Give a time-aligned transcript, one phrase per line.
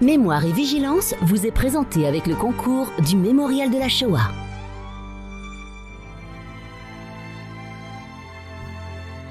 [0.00, 4.30] Mémoire et Vigilance vous est présenté avec le concours du Mémorial de la Shoah.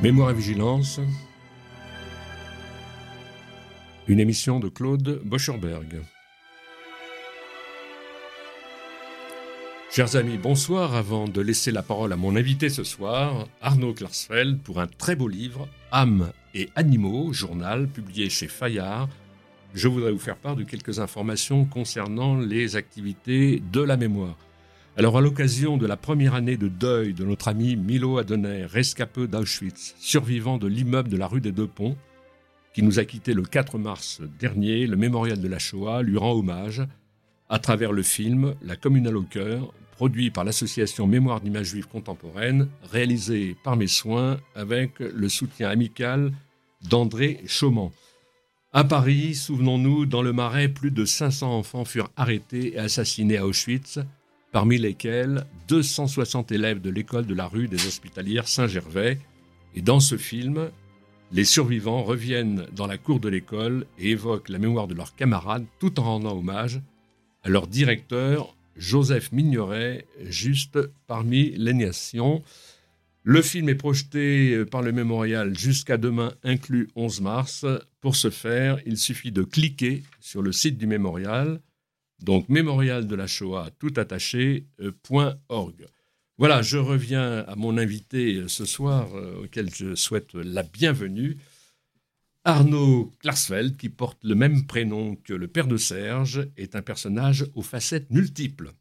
[0.03, 0.99] Mémoire et Vigilance,
[4.09, 6.01] une émission de Claude Bocherberg.
[9.89, 10.95] Chers amis, bonsoir.
[10.95, 15.15] Avant de laisser la parole à mon invité ce soir, Arnaud Klarsfeld, pour un très
[15.15, 19.07] beau livre, Âmes et animaux, journal publié chez Fayard,
[19.77, 24.35] je voudrais vous faire part de quelques informations concernant les activités de la mémoire.
[24.97, 29.27] Alors, à l'occasion de la première année de deuil de notre ami Milo Adener, rescapé
[29.27, 31.95] d'Auschwitz, survivant de l'immeuble de la rue des Deux Ponts,
[32.73, 36.33] qui nous a quittés le 4 mars dernier, le mémorial de la Shoah lui rend
[36.33, 36.81] hommage
[37.47, 42.67] à travers le film La communale au cœur, produit par l'association Mémoire d'images juives contemporaines,
[42.91, 46.31] réalisé par mes soins avec le soutien amical
[46.89, 47.91] d'André Chauman.
[48.77, 53.47] À Paris, souvenons-nous, dans le Marais, plus de 500 enfants furent arrêtés et assassinés à
[53.47, 53.97] Auschwitz,
[54.51, 59.17] parmi lesquels 260 élèves de l'école de la rue des Hospitalières Saint-Gervais.
[59.73, 60.69] Et dans ce film,
[61.31, 65.65] les survivants reviennent dans la cour de l'école et évoquent la mémoire de leurs camarades
[65.79, 66.79] tout en rendant hommage
[67.41, 72.43] à leur directeur, Joseph Mignoret, juste parmi les nations.
[73.29, 77.65] Le film est projeté euh, par le mémorial jusqu'à demain, inclus 11 mars.
[77.99, 81.61] Pour ce faire, il suffit de cliquer sur le site du mémorial,
[82.23, 84.93] donc mémorial de la Shoah tout attaché, euh.
[86.37, 89.09] Voilà, je reviens à mon invité euh, ce soir,
[89.43, 91.35] auquel je souhaite la bienvenue.
[92.45, 97.45] Arnaud Klarsfeld, qui porte le même prénom que le père de Serge, est un personnage
[97.55, 98.71] aux facettes multiples.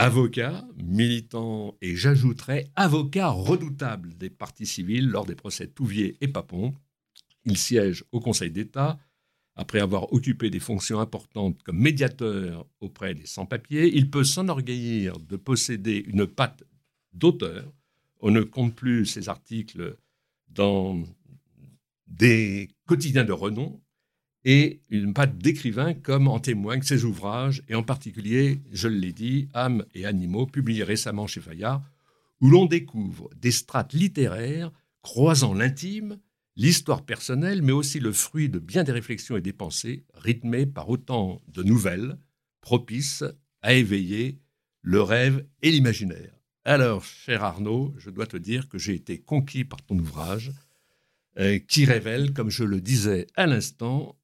[0.00, 6.72] Avocat, militant et j'ajouterais avocat redoutable des partis civils lors des procès Touvier et Papon.
[7.44, 9.00] Il siège au Conseil d'État.
[9.56, 15.36] Après avoir occupé des fonctions importantes comme médiateur auprès des sans-papiers, il peut s'enorgueillir de
[15.36, 16.62] posséder une patte
[17.12, 17.64] d'auteur.
[18.20, 19.96] On ne compte plus ses articles
[20.46, 21.02] dans
[22.06, 23.80] des quotidiens de renom
[24.50, 29.46] et une patte d'écrivain comme en témoignent ses ouvrages, et en particulier, je l'ai dit,
[29.54, 31.82] Âmes et animaux, publiés récemment chez Fayard,
[32.40, 34.72] où l'on découvre des strates littéraires
[35.02, 36.18] croisant l'intime,
[36.56, 40.88] l'histoire personnelle, mais aussi le fruit de bien des réflexions et des pensées, rythmées par
[40.88, 42.16] autant de nouvelles,
[42.62, 43.24] propices
[43.60, 44.38] à éveiller
[44.80, 46.32] le rêve et l'imaginaire.
[46.64, 50.52] Alors, cher Arnaud, je dois te dire que j'ai été conquis par ton ouvrage,
[51.38, 54.17] euh, qui révèle, comme je le disais à l'instant,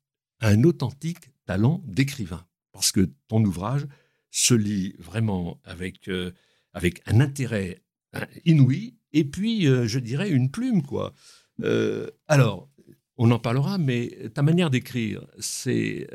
[0.44, 2.46] un authentique talent d'écrivain.
[2.72, 3.86] Parce que ton ouvrage
[4.30, 6.32] se lit vraiment avec, euh,
[6.72, 7.82] avec un intérêt
[8.12, 11.14] hein, inouï et puis, euh, je dirais, une plume, quoi.
[11.62, 12.68] Euh, alors,
[13.16, 16.08] on en parlera, mais ta manière d'écrire, c'est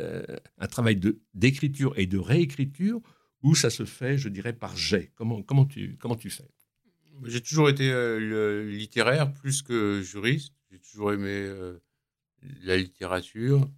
[0.57, 0.99] un travail
[1.33, 2.99] d'écriture et de réécriture
[3.41, 5.13] ou ça se fait, je dirais, par jet?
[5.15, 6.49] Comment, comment, tu, comment tu fais?
[7.23, 7.85] J'ai toujours été
[8.69, 10.53] littéraire plus que juriste.
[10.69, 11.49] J'ai toujours aimé
[12.63, 13.69] la littérature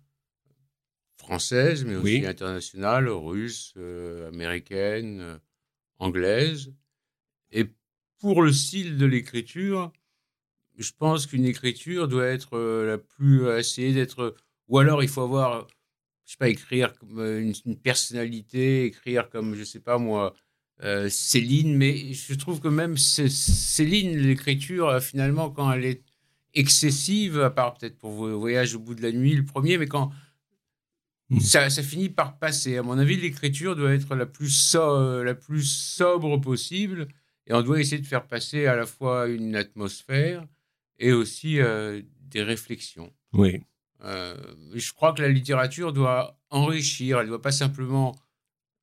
[1.21, 5.37] française, mais aussi internationale, russe, euh, américaine, euh,
[5.99, 6.73] anglaise.
[7.51, 7.65] Et
[8.19, 9.91] pour le style de l'écriture,
[10.77, 14.35] je pense qu'une écriture doit être euh, la plus essayer d'être
[14.67, 15.67] ou alors il faut avoir
[16.25, 20.33] je sais pas écrire comme une, personnalité écrire comme je sais pas moi
[21.09, 26.03] Céline mais je trouve que même Céline l'écriture finalement quand elle est
[26.53, 30.11] excessive à part peut-être pour Voyage au bout de la nuit le premier mais quand
[31.31, 31.39] Mmh.
[31.39, 32.77] Ça, finit par passer.
[32.77, 37.07] À mon avis, l'écriture doit être la plus, la plus sobre possible
[37.47, 40.45] et on doit essayer de faire passer à la fois une atmosphère
[40.99, 43.13] et aussi euh, des réflexions.
[43.31, 43.61] Oui.
[44.03, 44.35] Euh,
[44.73, 48.13] je crois que la littérature doit enrichir, elle ne doit pas simplement.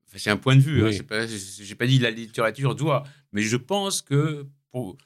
[0.06, 3.56] c'est un point de vue, hein, je n'ai pas dit la littérature doit, mais je
[3.56, 4.96] pense que pour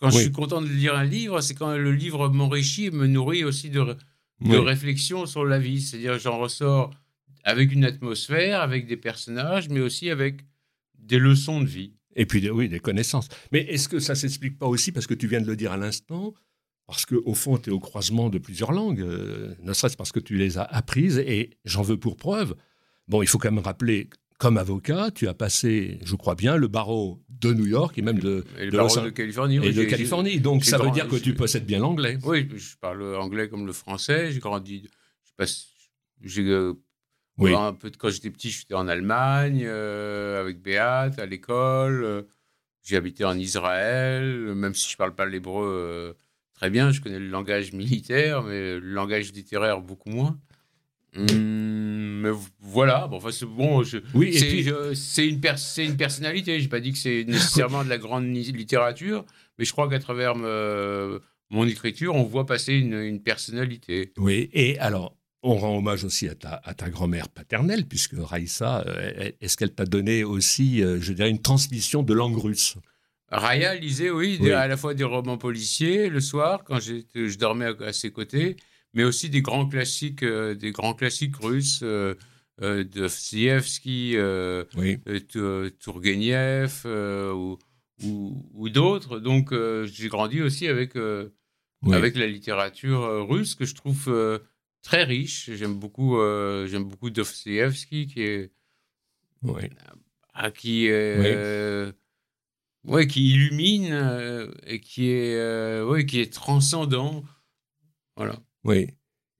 [0.00, 3.44] quand je suis content de lire un livre, c'est quand le livre m'enrichit, me nourrit
[3.44, 3.96] aussi de,
[4.40, 5.80] de réflexion sur la vie.
[5.80, 6.90] C'est-à-dire, j'en ressors
[7.44, 10.42] avec une atmosphère, avec des personnages, mais aussi avec
[10.98, 11.94] des leçons de vie.
[12.16, 13.28] Et puis, oui, des connaissances.
[13.52, 15.76] Mais est-ce que ça s'explique pas aussi, parce que tu viens de le dire à
[15.76, 16.34] l'instant,
[16.86, 20.20] parce qu'au fond, tu es au croisement de plusieurs langues, euh, ne serait-ce parce que
[20.20, 22.56] tu les as apprises, et j'en veux pour preuve.
[23.06, 26.68] Bon, il faut quand même rappeler comme avocat, tu as passé, je crois bien, le
[26.68, 29.56] barreau de New York et même de, de, de Californie.
[29.56, 30.40] Et de Californie.
[30.40, 32.18] Donc ça veut dire que tu possèdes bien l'anglais.
[32.22, 34.30] Oui, je parle anglais comme le français.
[34.30, 34.88] J'ai grandi.
[36.22, 36.74] J'ai euh,
[37.40, 42.04] un peu de, quand j'étais petit, j'étais en Allemagne euh, avec Béat à l'école.
[42.04, 42.22] Euh,
[42.82, 46.16] j'ai habité en Israël, même si je parle pas l'hébreu
[46.54, 46.92] très bien.
[46.92, 50.38] Je connais le langage militaire, mais le langage littéraire beaucoup moins.
[51.18, 53.82] Hum, voilà, bon, enfin, c'est bon.
[54.14, 54.34] oui,
[54.94, 55.40] c'est une,
[55.90, 56.60] une personnalité.
[56.60, 59.24] J'ai pas dit que c'est nécessairement de la grande littérature,
[59.58, 60.36] mais je crois qu'à travers
[61.50, 64.12] mon écriture, on voit passer une, personnalité.
[64.18, 68.84] Oui, et alors, on rend hommage aussi à ta, à ta grand-mère paternelle, puisque Raïssa,
[68.86, 72.76] euh, est-ce qu'elle t'a donné aussi, euh, je dirais, une transmission de langue russe?
[73.30, 77.92] Raya lisait, oui, à la fois des romans policiers le soir, quand je dormais à,
[77.92, 78.56] ses côtés,
[78.94, 81.80] mais aussi des grands classiques, euh, des grands classiques russes.
[81.82, 82.14] Euh,
[82.60, 84.16] euh, de Dostoevsky,
[84.76, 84.98] oui.
[85.78, 87.56] Tourgueniev ou,
[88.02, 89.20] ou, d'autres.
[89.20, 89.54] Donc
[89.84, 90.94] j'ai grandi aussi avec,
[91.86, 94.40] avec la littérature russe que je trouve
[94.82, 95.50] très riche.
[95.54, 96.18] J'aime beaucoup,
[96.66, 98.50] j'aime beaucoup Dostoevsky qui est,
[100.34, 101.94] à qui ouais,
[103.06, 107.22] qui illumine et qui est, ouais, qui est transcendant.
[108.16, 108.34] Voilà.
[108.68, 108.86] Oui.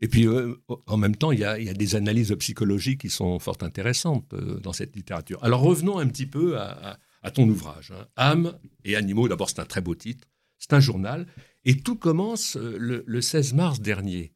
[0.00, 0.54] Et puis, euh,
[0.86, 4.72] en même temps, il y, a, des analyses psychologiques qui sont fort intéressantes euh, dans
[4.72, 5.38] cette littérature.
[5.42, 6.98] Alors, revenons un petit peu à,
[7.34, 7.92] ton ouvrage.
[7.94, 8.06] Hein.
[8.16, 10.26] Âme et animaux, d'abord, c'est un très beau titre.
[10.58, 11.26] C'est un journal.
[11.64, 14.32] Et tout commence euh, le, 16 mars dernier.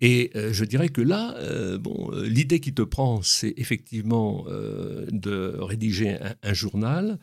[0.00, 1.36] Et je dirais que là,
[1.76, 7.18] bon, l'idée qui te prend, c'est effectivement de rédiger un, journal.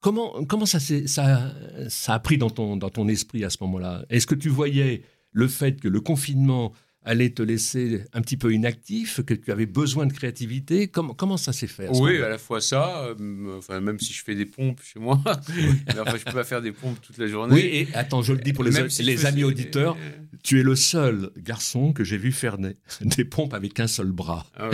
[0.00, 1.54] comment, comment ça, ça,
[1.88, 4.04] ça a pris dans ton, dans ton esprit à ce moment-là?
[4.10, 5.04] Est-ce que tu voyais
[5.38, 6.72] le fait que le confinement
[7.08, 10.88] allait te laisser un petit peu inactif, que tu avais besoin de créativité.
[10.88, 14.22] Comment, comment ça s'est fait Oui, à la fois ça, euh, enfin, même si je
[14.22, 17.54] fais des pompes chez moi, enfin, je peux pas faire des pompes toute la journée.
[17.54, 19.96] Oui, et attends, je le dis pour les, les amis auditeurs,
[20.42, 24.12] tu es le seul garçon que j'ai vu faire des, des pompes avec un seul
[24.12, 24.46] bras.
[24.58, 24.68] Ah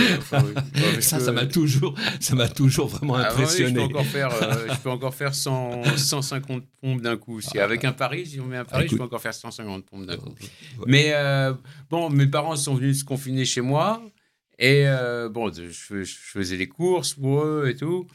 [1.00, 3.70] ça, ça m'a toujours, ça m'a toujours vraiment ah impressionné.
[3.70, 7.40] je, peux encore faire, euh, je peux encore faire 150 pompes d'un coup.
[7.40, 7.64] Si, ah.
[7.64, 10.16] avec un pari, si on met un pari, je peux encore faire 150 pompes d'un
[10.16, 10.34] coup.
[10.86, 11.54] Mais euh,
[11.90, 14.02] bon, mes parents sont venus se confiner chez moi.
[14.58, 18.06] Et euh, bon, je, faisais les courses pour eux et tout.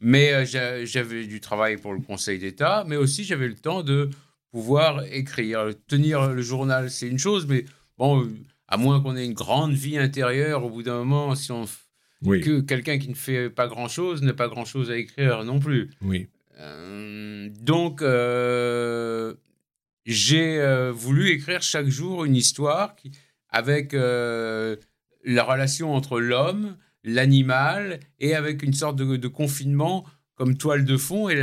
[0.00, 4.10] Mais euh, j'avais du travail pour le Conseil d'État, mais aussi j'avais le temps de
[4.50, 5.70] pouvoir écrire.
[5.88, 7.64] Tenir le journal, c'est une chose, mais
[7.96, 8.28] bon,
[8.68, 11.64] à moins qu'on ait une grande vie intérieure, au bout d'un moment, si on.
[12.26, 15.90] Que quelqu'un qui ne fait pas grand-chose n'a pas grand-chose à écrire non plus.
[16.00, 16.26] Oui.
[16.58, 18.02] Euh, donc,
[20.06, 23.12] j'ai voulu écrire chaque jour une histoire qui,
[23.54, 24.74] avec euh,
[25.24, 30.04] la relation entre l'homme, l'animal, et avec une sorte de, confinement
[30.34, 31.36] comme toile de fond et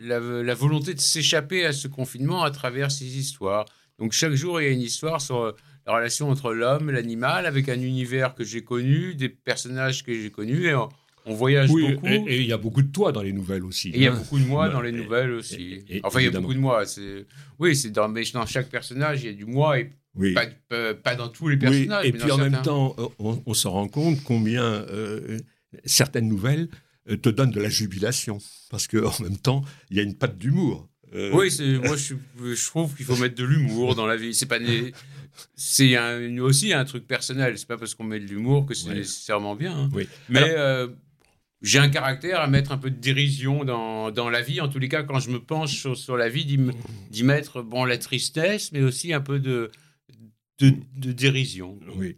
[0.00, 3.66] la, volonté de s'échapper à ce confinement à travers ces histoires.
[3.98, 5.54] Donc chaque jour, il y a une histoire sur
[5.86, 10.30] la relation entre l'homme l'animal, avec un univers que j'ai connu, des personnages que j'ai
[10.30, 10.88] connus, et on,
[11.26, 12.06] voyage beaucoup.
[12.06, 13.90] Et il y a beaucoup de toi dans les nouvelles aussi.
[13.94, 15.84] il y a beaucoup de moi dans les nouvelles aussi.
[16.04, 16.84] enfin, il y a beaucoup de moi.
[17.58, 20.34] Oui, c'est dans, dans chaque personnage, il y a du moi, et oui.
[21.02, 22.06] Pas, dans tous les personnages.
[22.06, 25.38] Et puis en même temps, euh, on, se rend compte combien euh,
[25.84, 26.68] certaines nouvelles
[27.08, 28.38] euh, te donnent de la jubilation.
[28.70, 30.88] Parce qu'en même temps, il y a une patte d'humour.
[31.12, 31.50] Oui,
[31.82, 32.14] moi je,
[32.54, 34.32] je trouve qu'il faut mettre de l'humour dans la vie.
[34.32, 34.58] C'est pas
[35.56, 35.96] c'est
[36.38, 37.58] aussi un truc personnel.
[37.58, 39.76] C'est pas parce qu'on met de l'humour que c'est nécessairement bien.
[39.76, 39.90] Hein.
[39.92, 40.08] Oui.
[40.28, 40.54] Mais
[41.62, 44.60] j'ai un caractère à mettre un peu de dérision dans, dans, la vie.
[44.60, 46.44] En tous les cas, quand je me penche sur, sur la vie,
[47.10, 49.70] d'y mettre bon la tristesse, mais aussi un peu de
[50.60, 51.78] de, dérision.
[51.96, 52.16] Oui.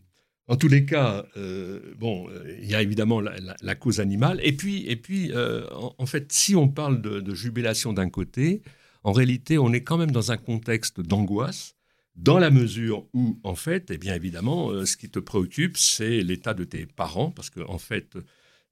[0.48, 2.28] En tous les cas, euh, bon,
[2.60, 4.40] il y a évidemment la, cause animale.
[4.42, 8.62] Et puis, et puis euh, en, fait, si on parle de, jubilation d'un côté,
[9.04, 11.76] en réalité, on est quand même dans un contexte d'angoisse,
[12.16, 16.22] dans la mesure où, en fait, eh bien évidemment, euh, ce qui te préoccupe, c'est
[16.22, 18.18] l'état de tes parents, parce qu'en en fait,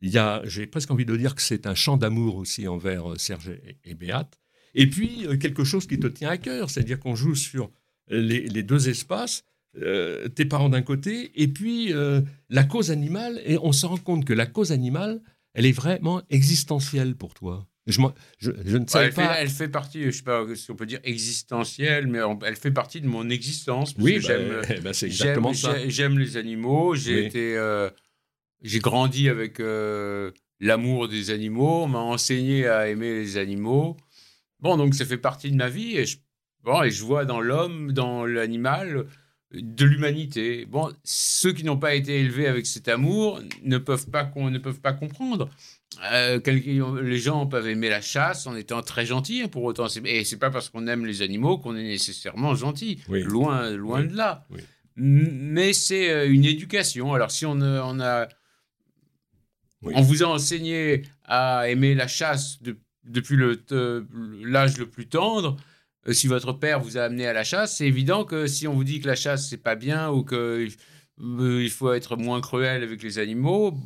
[0.02, 3.18] il y a, j'ai presque envie de dire que c'est un chant d'amour aussi envers
[3.18, 4.38] Serge et, et Béate.
[4.74, 7.70] Et puis, quelque chose qui te tient à cœur, c'est-à-dire qu'on joue sur
[8.08, 9.44] les deux espaces
[9.76, 13.98] euh, tes parents d'un côté, et puis euh, la cause animale, et on se rend
[13.98, 15.22] compte que la cause animale,
[15.54, 17.68] elle est vraiment existentielle pour toi.
[17.86, 18.00] Je,
[18.38, 19.34] je, ne sais elle pas.
[19.34, 22.70] Fait, elle fait partie, je sais pas si on peut dire existentielle, mais elle fait
[22.70, 23.94] partie de mon existence.
[23.98, 25.88] oui, bah, j'aime, eh ben, c'est exactement ça.
[25.88, 26.94] J'aime les animaux.
[26.94, 27.90] J'ai été, euh,
[28.62, 29.60] j'ai grandi avec
[30.60, 31.84] l'amour des animaux.
[31.84, 33.96] On m'a enseigné à aimer les animaux.
[34.60, 35.96] Bon, donc ça fait partie de ma vie.
[35.96, 36.18] Et je,
[36.62, 39.06] bon, et je vois dans l'homme, dans l'animal,
[39.52, 40.64] de l'humanité.
[40.66, 44.80] Bon, ceux qui n'ont pas été élevés avec cet amour ne peuvent pas, ne peuvent
[44.80, 45.50] pas comprendre.
[46.12, 46.38] Euh,
[47.02, 49.86] les gens peuvent aimer la chasse en étant très gentils, pour autant.
[50.04, 53.02] Et c'est pas parce qu'on aime les animaux qu'on est nécessairement gentil.
[53.08, 54.46] Loin, loin de là.
[54.96, 57.12] Mais c'est euh, une éducation.
[57.12, 58.28] Alors si on, on a,
[59.82, 62.58] on vous a enseigné à aimer la chasse
[63.04, 65.60] depuis l'âge le plus tendre, euh,
[66.08, 68.84] si votre père vous a amené à la chasse, c'est évident que si on vous
[68.84, 70.66] dit que la chasse c'est pas bien ou que
[71.18, 73.76] il faut être moins cruel avec les animaux.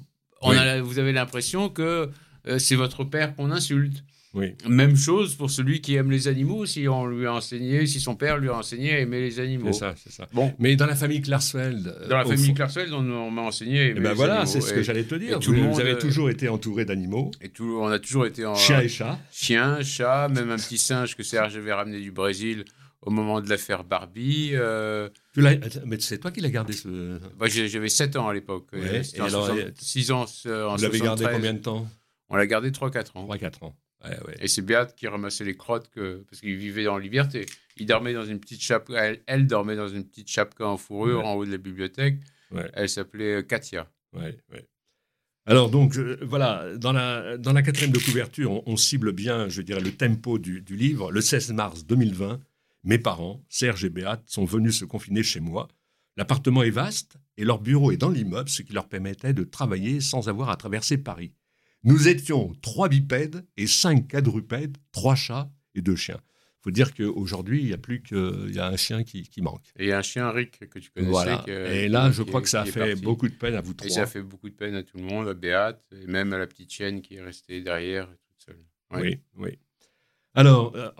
[0.40, 2.10] On a, vous avez l'impression que
[2.58, 4.04] c'est votre père qu'on insulte.
[4.68, 8.16] Même chose pour celui qui aime les animaux, si on lui a enseigné, si son
[8.16, 9.72] père lui a enseigné à aimer les animaux.
[9.72, 10.26] C'est ça, c'est ça.
[10.32, 10.52] Bon.
[10.58, 11.86] Mais dans la famille Klarsfeld.
[11.86, 14.60] Euh, dans la famille Klarsfeld, on, m'a enseigné à aimer et eh ben voilà, c'est
[14.60, 15.38] ce que j'allais te dire.
[15.40, 17.30] Vous, vous, avez euh, toujours été entouré d'animaux.
[17.40, 18.54] Et tout, on a toujours été en.
[18.54, 19.18] Chien et chat.
[19.30, 22.64] Chien, chat, même un petit singe que Serge avait ramené du Brésil
[23.04, 24.50] au moment de l'affaire Barbie.
[24.54, 25.08] Euh...
[25.36, 25.60] Mais
[26.00, 27.18] c'est toi qui l'as gardé ce.
[27.38, 28.66] Bah, J'avais 7 ans à l'époque.
[28.72, 29.02] Ouais.
[29.20, 31.86] alors, 6 ans euh, en Vous l'avez gardé combien de temps?
[32.30, 33.28] On l'a gardé 3-4 ans.
[33.28, 33.76] 3-4 ans.
[34.40, 36.24] Et c'est Beate qui ramassait les crottes que...
[36.28, 37.46] parce qu'il vivait en liberté.
[37.76, 38.90] Il dormait dans une petite chape.
[39.26, 42.18] Elle, dormait dans une petite chapka en fourrure en haut de la bibliothèque.
[42.74, 43.90] Elle s'appelait euh, Katia.
[45.46, 49.60] Alors donc euh, voilà, dans la, dans la quatrième de couverture, on, cible bien, je
[49.60, 51.10] dirais, le tempo du, du, livre.
[51.10, 52.40] Le 16 mars 2020,
[52.84, 55.68] mes parents, Serge et Beate, sont venus se confiner chez moi.
[56.16, 60.00] L'appartement est vaste et leur bureau est dans l'immeuble, ce qui leur permettait de travailler
[60.00, 61.32] sans avoir à traverser Paris.
[61.84, 66.20] Nous étions trois bipèdes et cinq quadrupèdes, trois chats et deux chiens.
[66.60, 69.66] Il faut dire qu'aujourd'hui, il n'y a plus qu'il y a un chien qui, manque.
[69.78, 71.10] Et un chien Rick que tu connaissais.
[71.10, 71.44] Voilà.
[71.46, 73.86] et là, je crois que ça a fait beaucoup de peine à vous trois.
[73.86, 76.32] Et ça a fait beaucoup de peine à tout le monde, à Béate, et même
[76.32, 78.64] à la petite chienne qui est restée derrière toute seule.
[78.92, 79.58] Oui, oui.
[80.32, 80.90] Alors, euh,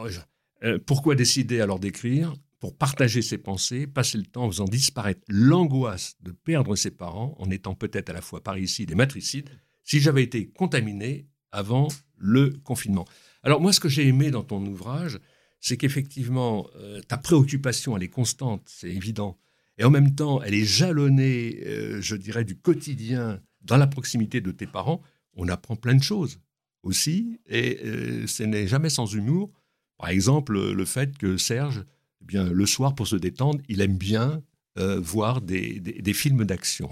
[0.65, 2.35] euh, pourquoi décider alors d'écrire?
[2.61, 7.35] Pour partager ses pensées, passer le temps en faisant disparaître l'angoisse de perdre ses parents
[7.39, 9.49] en étant peut-être à la fois parricide et matricide
[9.85, 13.07] si j'avais été contaminé avant le confinement.
[13.43, 15.21] Alors moi, ce que j'ai aimé dans ton ouvrage,
[15.61, 19.39] c'est qu'effectivement, euh, ta préoccupation, elle est constante, c'est évident.
[19.79, 24.41] Et en même temps, elle est jalonnée, euh, je dirais, du quotidien dans la proximité
[24.41, 25.03] de tes parents.
[25.35, 26.39] On apprend plein de choses
[26.83, 29.53] aussi, et euh, ce n'est jamais sans humour.
[29.99, 31.85] Par exemple, le fait que Serge,
[32.21, 34.43] eh bien, le soir, pour se détendre, il aime bien
[34.77, 36.91] voir des films d'action.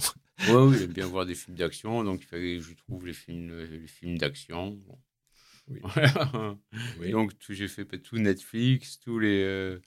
[0.49, 3.13] Oui, oui, j'aime bien voir des films d'action, donc il fallait que je trouve les
[3.13, 4.79] films, les films d'action.
[7.01, 7.11] Oui.
[7.11, 9.79] Donc j'ai fait tout Netflix, tous les euh,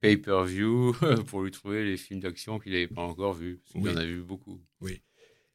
[0.00, 0.94] pay-per-view
[1.26, 3.60] pour lui trouver les films d'action qu'il n'avait pas encore vus.
[3.64, 4.60] Parce qu'il en a vu beaucoup.
[4.80, 5.02] Oui.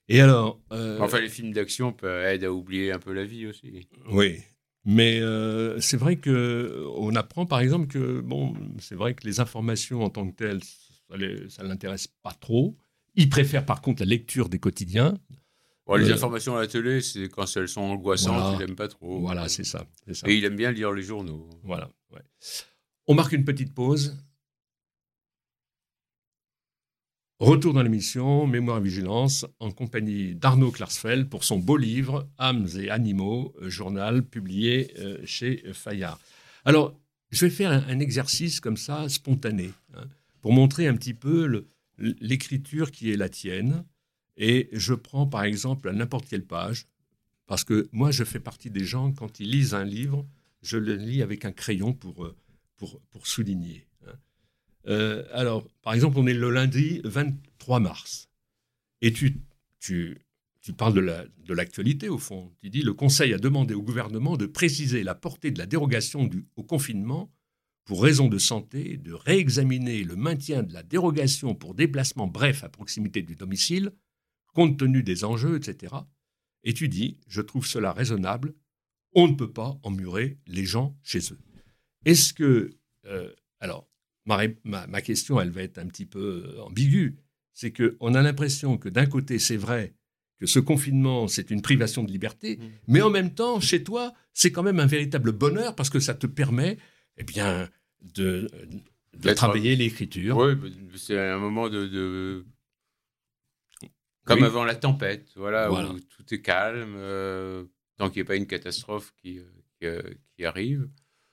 [0.10, 0.62] Et alors.
[0.72, 3.88] Euh, enfin, les films d'action aident à oublier un peu la vie aussi.
[4.10, 4.40] Oui.
[4.84, 9.40] Mais euh, c'est vrai que on apprend par exemple que bon, c'est vrai que les
[9.40, 10.64] informations en tant que telles,
[11.50, 12.76] ça ne l'intéresse pas trop.
[13.16, 15.18] Il préfère par contre la lecture des quotidiens.
[15.90, 19.20] les euh, informations à la télé, c'est quand elles sont angoissantes, il n'aime pas trop.
[19.20, 19.86] Voilà, c'est ça,
[20.26, 21.50] Et il aime bien lire les journaux.
[21.64, 21.90] Voilà.
[23.08, 24.18] On marque une petite pause.
[27.40, 32.68] Retour dans l'émission Mémoire et Vigilance en compagnie d'Arnaud Klarsfeld pour son beau livre Âmes
[32.80, 36.20] et Animaux, euh, journal publié euh, chez Fayard.
[36.66, 36.96] Alors,
[37.32, 40.04] je vais faire un, exercice comme ça, spontané, hein,
[40.42, 41.68] pour montrer un petit peu le,
[42.20, 43.86] l'écriture qui est la tienne,
[44.38, 46.88] et je prends par exemple à n'importe quelle page,
[47.48, 50.26] parce que moi je fais partie des gens, quand ils lisent un livre,
[50.62, 52.36] je le lis avec un crayon pour, euh,
[52.78, 53.88] pour, pour souligner.
[54.06, 54.14] Hein.
[54.88, 58.30] Euh, alors, par exemple, on est le lundi 23 mars,
[59.02, 59.42] et tu,
[59.80, 60.18] tu,
[60.62, 62.52] tu parles de l'actualité au fond.
[62.62, 66.26] Tu dis, le Conseil a demandé au gouvernement de préciser la portée de la dérogation
[66.26, 67.32] du, au confinement
[67.86, 72.70] pour raison de santé, de réexaminer le maintien de la dérogation pour déplacement bref à
[72.70, 73.92] proximité du domicile,
[74.54, 75.96] compte tenu des enjeux, etc.
[76.64, 78.54] Et tu dis, je trouve cela raisonnable,
[79.14, 81.40] on ne peut pas emmurer les gens chez eux.
[82.06, 82.72] Est-ce que...
[83.06, 83.90] Euh, alors,
[84.26, 87.18] ma, ma, question, elle va être un petit peu euh, ambiguë.
[87.54, 89.94] C'est qu'on a l'impression que d'un côté, c'est vrai
[90.40, 92.62] que ce confinement, c'est une privation de liberté, mmh.
[92.88, 96.16] mais en même temps, chez toi, c'est quand même un véritable bonheur parce que ça
[96.16, 96.78] te permet
[97.22, 97.70] eh bien,
[98.02, 98.50] de,
[99.14, 100.38] de travailler l'écriture.
[100.38, 100.56] Oui,
[100.96, 102.44] c'est un moment de.
[104.26, 107.66] Comme avant la tempête, voilà, où tout est calme, euh,
[107.98, 109.40] tant qu'il n'y a pas une catastrophe qui,
[109.84, 110.02] euh,
[110.36, 110.88] qui, arrive.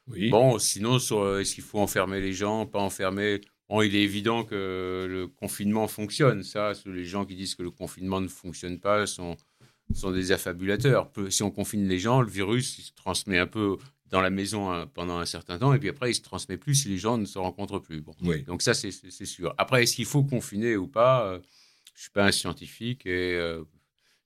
[0.08, 0.30] Oui.
[0.30, 3.40] Bon, sinon, sur est-ce qu'il faut enfermer les gens, pas enfermer?
[3.68, 6.42] Bon, il est évident que le confinement fonctionne.
[6.42, 9.36] Ça, les gens qui disent que le confinement ne fonctionne pas sont,
[9.92, 11.10] sont des affabulateurs.
[11.28, 13.76] Si on confine les gens, le virus il se transmet un peu
[14.10, 16.74] dans la maison hein, pendant un certain temps, et puis après, il se transmet plus
[16.74, 18.00] si les gens ne se rencontrent plus.
[18.00, 18.14] Bon.
[18.46, 18.90] Donc ça, c'est
[19.26, 19.54] sûr.
[19.58, 21.38] Après, est-ce qu'il faut confiner ou pas euh,
[21.94, 23.64] Je suis pas un scientifique et euh,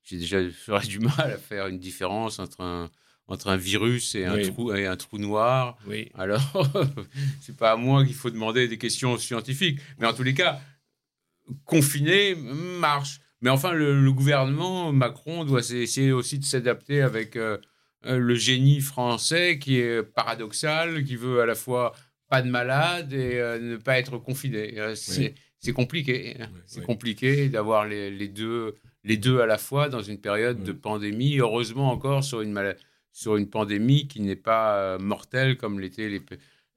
[0.02, 0.42] j'ai déjà
[0.86, 2.90] du mal à faire une différence entre un
[3.28, 5.78] entre un virus et un trou et un trou noir.
[5.86, 6.10] Oui.
[6.14, 6.42] Alors,
[7.40, 10.60] c'est pas à moi qu'il faut demander des questions scientifiques, mais en tous les cas,
[11.64, 13.20] confiner marche.
[13.40, 17.58] Mais enfin, le, gouvernement Macron doit essayer aussi de s'adapter avec euh,
[18.04, 21.92] le génie français qui est paradoxal, qui veut à la fois
[22.28, 24.78] pas de malade et euh, ne pas être confiné.
[24.78, 26.37] Euh, c'est compliqué.
[26.66, 31.38] c'est compliqué d'avoir les, deux, les deux à la fois dans une période de pandémie.
[31.38, 32.75] Heureusement encore sur une,
[33.12, 36.21] sur une pandémie qui n'est pas euh, mortelle comme l'était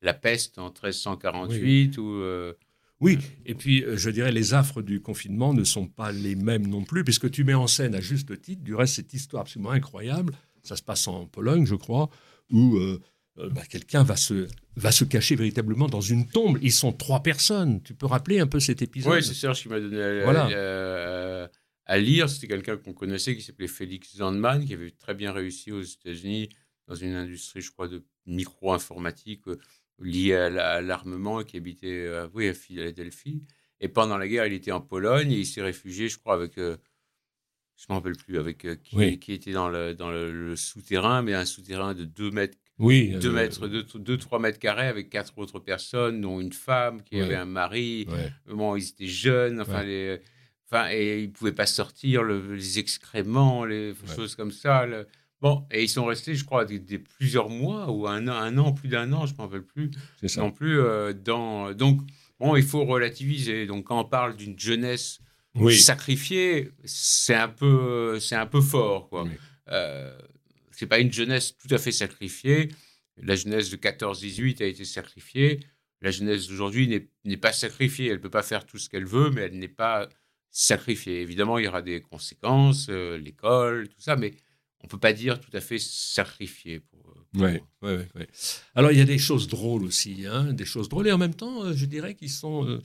[0.02, 2.14] la peste en 1348 ou.
[2.22, 2.54] Euh,
[3.02, 6.68] oui, et puis euh, je dirais les affres du confinement ne sont pas les mêmes
[6.68, 9.72] non plus, puisque tu mets en scène à juste titre, du reste, cette histoire absolument
[9.72, 10.34] incroyable,
[10.68, 12.10] ça se passe en Pologne, je crois,
[12.52, 13.02] où euh,
[13.36, 16.58] bah, quelqu'un va se, va se cacher véritablement dans une tombe.
[16.62, 17.82] Ils sont trois personnes.
[17.84, 19.14] Tu peux rappeler un peu cet épisode?
[19.14, 21.50] Oui, c'est Serge qui m'a donné à,
[21.86, 22.30] à, lire.
[22.30, 26.50] C'était quelqu'un qu'on connaissait qui s'appelait Félix Zandman, qui avait très bien réussi aux États-Unis
[26.88, 29.58] dans une industrie, je crois, de micro-informatique euh,
[30.00, 33.44] liée à l'armement et qui habitait euh, oui, à Philadelphie.
[33.82, 36.58] Et pendant la guerre, il était en Pologne et il s'est réfugié, je crois, avec.
[37.76, 41.34] Je ne me rappelle plus avec qui, qui, était dans le, dans le, souterrain, mais
[41.34, 43.16] un souterrain de 2 mètres oui.
[43.22, 47.36] 2 euh, mètres, 2-3 mètres carrés avec quatre autres personnes, dont une femme qui avait
[47.36, 48.08] un mari.
[48.48, 50.20] Bon, ils étaient jeunes, enfin, les,
[50.70, 54.86] enfin et ils ne pouvaient pas sortir, les excréments, les choses comme ça.
[55.42, 58.72] Bon, et ils sont restés, je crois, des, plusieurs mois ou un an, un an
[58.72, 59.92] plus d'un an, je ne m'en rappelle plus.
[60.26, 60.42] Ça.
[60.42, 60.80] Non plus.
[60.80, 62.02] Euh, dans, donc,
[62.40, 63.68] bon, il faut relativiser.
[63.68, 65.20] Donc, quand on parle d'une jeunesse
[65.72, 69.28] sacrifiée, c'est un peu, c'est un peu fort, quoi.
[69.70, 70.18] Euh,
[70.72, 72.70] c'est pas une jeunesse tout à fait sacrifiée.
[73.18, 75.62] La jeunesse de 14-18 a été sacrifiée.
[76.02, 78.08] La jeunesse d'aujourd'hui n'est pas sacrifiée.
[78.08, 80.10] Elle ne peut pas faire tout ce qu'elle veut, mais elle n'est pas
[80.52, 81.22] sacrifiée.
[81.22, 84.34] Évidemment, il y aura des conséquences, euh, l'école, tout ça, mais
[84.82, 86.80] on ne peut pas dire tout à fait sacrifiée.
[86.80, 88.24] Pour, Oui, oui, oui.
[88.74, 91.34] Alors, il y a des choses drôles aussi, hein, des choses drôles, et en même
[91.34, 92.80] temps, euh, je dirais qu'ils sont euh,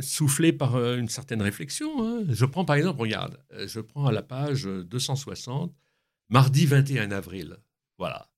[0.00, 2.06] soufflés par une certaine réflexion.
[2.06, 2.24] Hein.
[2.28, 5.74] Je prends par exemple, regarde, je prends à la page 260,
[6.28, 7.56] Mardi 21 avril.
[7.98, 8.30] Voilà.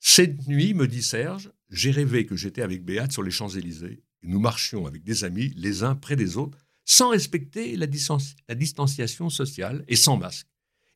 [0.00, 4.40] Cette nuit, me dit Serge, j'ai rêvé que j'étais avec Béate sur les Champs-Élysées nous
[4.40, 7.86] marchions avec des amis les uns près des autres sans respecter la,
[8.48, 10.46] la distanciation sociale et sans masque.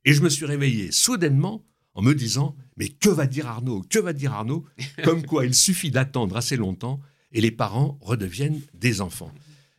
[0.05, 3.83] Et je me suis réveillé soudainement en me disant Mais que va dire Arnaud?
[3.83, 4.65] Que va dire Arnaud?
[5.05, 7.01] Comme quoi il suffit d'attendre assez longtemps
[7.33, 9.33] et les parents redeviennent des enfants.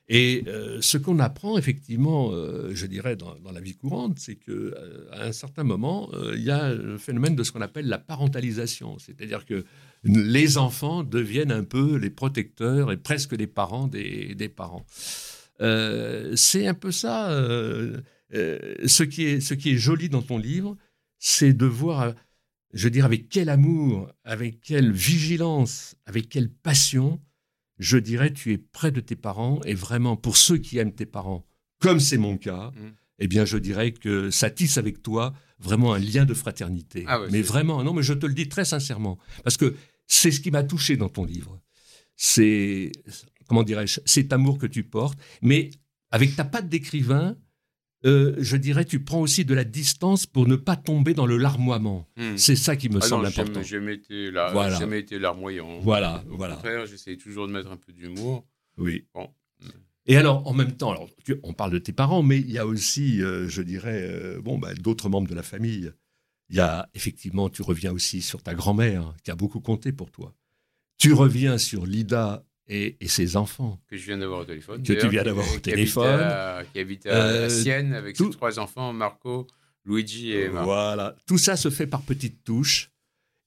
[0.09, 4.51] Et euh, ce qu'on apprend effectivement, euh, je dirais, dans, la vie courante, c'est qu'à
[4.51, 8.99] euh, un certain moment, il y a le phénomène de ce qu'on appelle la parentalisation.
[8.99, 9.63] C'est-à-dire que
[10.03, 14.85] les enfants deviennent un peu les protecteurs et presque les parents des, parents.
[16.35, 17.29] c'est un peu ça.
[18.31, 20.75] ce, qui est, ce qui est joli dans ton livre,
[21.17, 22.13] c'est de voir,
[22.73, 27.21] je veux dire, avec quel amour, avec quelle vigilance, avec quelle passion,
[27.83, 31.05] je dirais, tu es près de tes parents et vraiment, pour ceux qui aiment tes
[31.05, 31.45] parents,
[31.79, 32.93] comme c'est mon cas, mm.
[33.19, 37.03] eh bien, je dirais que ça tisse avec toi vraiment un lien de fraternité.
[37.07, 39.75] Ah mais vraiment, non, mais je te le dis très sincèrement, parce que
[40.07, 41.59] c'est ce qui m'a touché dans ton livre.
[42.15, 42.91] C'est,
[43.47, 45.69] comment dirais-je, cet amour que tu portes, mais
[46.09, 47.35] avec ta patte d'écrivain,
[48.05, 51.37] euh, je dirais, tu prends aussi de la distance pour ne pas tomber dans le
[51.37, 52.07] larmoiement.
[52.17, 52.35] Hmm.
[52.37, 53.61] C'est ça qui me ah semble important.
[53.61, 54.77] J'ai jamais été, là, voilà.
[54.77, 55.79] jamais été larmoyant.
[55.79, 56.55] Voilà, Au voilà.
[56.55, 58.45] contraire, j'essaie toujours de mettre un peu d'humour.
[58.77, 59.05] Oui.
[60.05, 61.09] Et alors, en même temps, alors,
[61.43, 64.57] on parle de tes parents, mais il y a aussi, euh, je dirais, euh, bon,
[64.57, 65.91] bah, d'autres membres de la famille.
[66.49, 70.11] Il y a effectivement, tu reviens aussi sur ta grand-mère, qui a beaucoup compté pour
[70.11, 70.35] toi.
[70.97, 73.79] Tu reviens sur Lida et, ses enfants.
[73.87, 74.83] Que je viens d'avoir au téléphone.
[74.83, 76.65] Que tu viens d'avoir au téléphone.
[76.71, 79.47] qui habite à, euh, Sienne avec ses trois enfants, Marco,
[79.85, 80.63] Luigi et Emma.
[80.63, 82.91] Voilà, tout ça se fait par petites touches.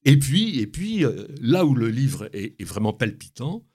[0.05, 3.65] Et puis, et puis euh, là où le livre est, vraiment palpitant,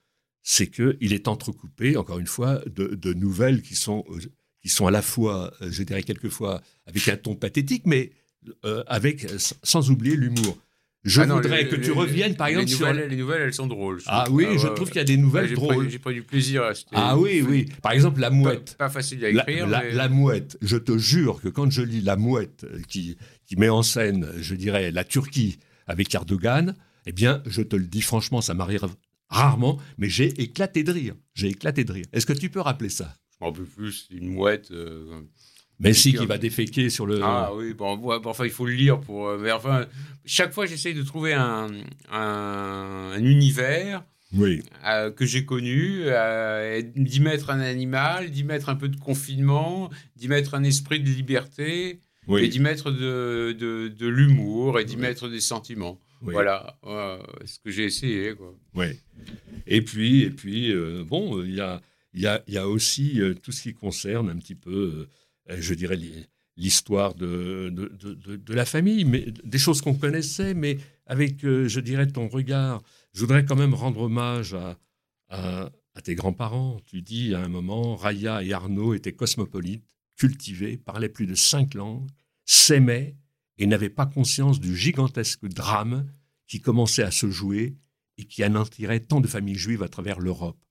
[0.41, 4.19] c'est qu'il est entrecoupé, encore une fois, de, nouvelles qui sont, euh,
[4.61, 8.11] qui sont à la fois, je dirais quelquefois, avec un ton pathétique, mais
[8.87, 10.57] avec, sans oublier l'humour.
[11.03, 14.01] Je ah voudrais que tu reviennes, par exemple, nouvelles, Les nouvelles, elles sont drôles.
[14.05, 15.89] Ah oui, je trouve qu'il y a des nouvelles drôles.
[15.89, 17.67] J'ai pris du plaisir à Ah oui, oui.
[17.81, 18.75] Par exemple, La Mouette.
[18.77, 19.67] Pas, facile à écrire.
[19.67, 20.57] La, Mouette.
[20.61, 24.55] Je te jure que quand je lis La Mouette, qui, qui met en scène, je
[24.55, 28.87] dirais, la Turquie avec Erdogan, eh bien, je te le dis franchement, ça m'arrive
[29.29, 31.15] rarement, mais j'ai éclaté de rire.
[31.33, 32.05] J'ai éclaté de rire.
[32.13, 33.13] Est-ce que tu peux rappeler ça?
[33.31, 34.07] Je m'en peux plus.
[34.11, 34.71] Une mouette.
[34.71, 35.21] Euh,
[35.83, 37.19] Messi qui va déféquer sur le.
[37.21, 39.27] Ah oui, bon, enfin, il faut le lire pour.
[39.27, 39.85] Euh, mais enfin,
[40.25, 41.67] chaque fois, j'essaye de trouver un,
[42.11, 44.03] un, univers
[44.35, 44.63] oui.
[44.85, 49.89] Euh, que j'ai connu, euh, d'y mettre un animal, d'y mettre un peu de confinement,
[50.15, 54.97] d'y mettre un esprit de liberté, et d'y mettre de, de, de l'humour et d'y
[54.97, 55.99] mettre des sentiments.
[56.21, 56.77] Voilà
[57.43, 58.33] ce que j'ai essayé.
[58.33, 58.55] Quoi.
[58.75, 58.85] Oui.
[59.67, 60.73] Et puis, et puis
[61.05, 61.81] bon, il y a,
[62.13, 65.09] y, a, y a aussi tout ce qui concerne un petit peu euh,
[65.49, 65.99] je dirais,
[66.57, 72.07] l'histoire de, de, la famille, mais des choses qu'on connaissait, mais avec, euh, je dirais,
[72.07, 72.81] ton regard.
[73.13, 74.77] Je voudrais quand même rendre hommage à,
[75.95, 76.79] à tes grands-parents.
[76.85, 81.73] Tu dis à un moment, Raya et Arnaud étaient cosmopolites, cultivés, parlaient plus de cinq
[81.73, 82.09] langues,
[82.45, 83.15] s'aimaient
[83.57, 86.07] et n'avaient pas conscience du gigantesque drame
[86.47, 87.75] qui commençait à se jouer
[88.17, 90.63] et qui anéantirait tant de familles juives à travers l'Europe.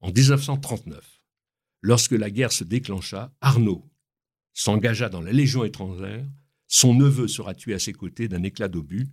[0.00, 1.22] En 1939,
[1.82, 3.87] lorsque la guerre se déclencha, Arnaud
[4.58, 6.26] s'engagea dans la Légion étrangère,
[6.66, 9.06] son neveu sera tué à ses côtés d'un éclat d'obus,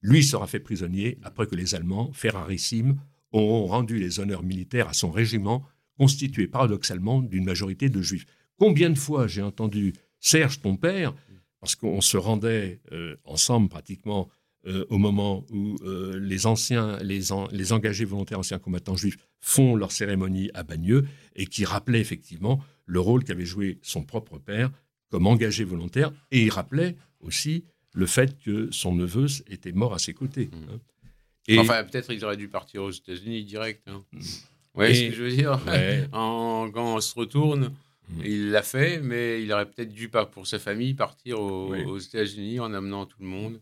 [0.00, 2.96] lui sera fait prisonnier après que les Allemands, ferrarissimes,
[3.30, 5.62] auront rendu les honneurs militaires à son régiment,
[5.98, 8.24] constitué paradoxalement d'une majorité de juifs.
[8.56, 11.14] Combien de fois j'ai entendu Serge, ton père,
[11.60, 14.30] parce qu'on se rendait euh, ensemble pratiquement
[14.66, 17.20] euh, au moment où euh, les anciens, les,
[17.52, 22.64] les, engagés volontaires anciens combattants juifs font leur cérémonie à Bagneux et qui rappelait effectivement
[22.88, 24.70] le rôle qu'avait joué son propre père
[25.10, 29.98] comme engagé volontaire et il rappelait aussi le fait que son neveu était mort à
[29.98, 30.46] ses côtés.
[30.46, 30.72] Mmh.
[30.72, 30.80] Hein.
[31.46, 31.58] Et...
[31.58, 33.82] Enfin, peut-être il aurait dû partir aux États-Unis direct.
[33.86, 34.04] Hein.
[34.12, 34.20] Mmh.
[34.74, 35.60] Ouais, ce que je veux dire?
[36.12, 37.72] quand on se retourne,
[38.08, 38.20] mmh.
[38.24, 42.60] il l'a fait, mais il aurait peut-être dû, pas pour sa famille, partir aux États-Unis
[42.60, 43.60] en amenant tout le monde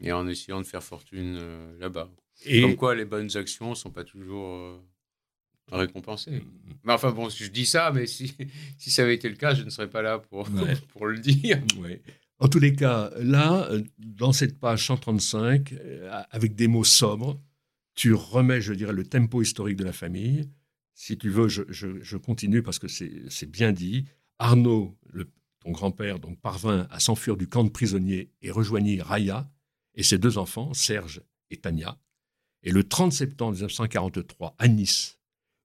[0.00, 2.10] et en essayant de faire fortune euh, là-bas.
[2.44, 2.60] Et...
[2.60, 4.78] Comme quoi, les bonnes actions ne sont pas toujours euh,
[5.72, 6.42] récompensées.
[6.84, 8.34] Mais enfin, bon, je dis ça, mais si,
[8.78, 10.48] si ça avait été le cas, je ne serais pas là pour,
[10.92, 11.60] pour le dire.
[12.38, 15.74] En tous les cas, là, euh, dans cette page 135,
[16.30, 17.40] avec des mots sobres,
[17.94, 20.48] tu remets, je dirais, le tempo historique de la famille.
[20.94, 24.04] Si tu veux, je, je, continue parce que c'est bien dit.
[24.38, 29.50] Arnaud, le, ton grand-père, donc parvint à s'enfuir du camp de prisonniers et rejoignit Raya,
[29.94, 31.98] et ses deux enfants, Serge et Tania.
[32.62, 35.18] Et le 30 septembre 1943, à Nice,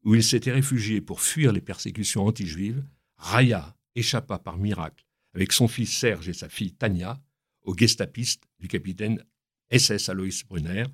[0.04, 2.84] où il s'était réfugié pour fuir les persécutions anti-juives,
[3.18, 7.22] Raya échappa par miracle, avec son fils Serge et sa fille Tania,
[7.64, 9.24] aux gestapistes du capitaine
[9.72, 10.86] SS Alois Brunner,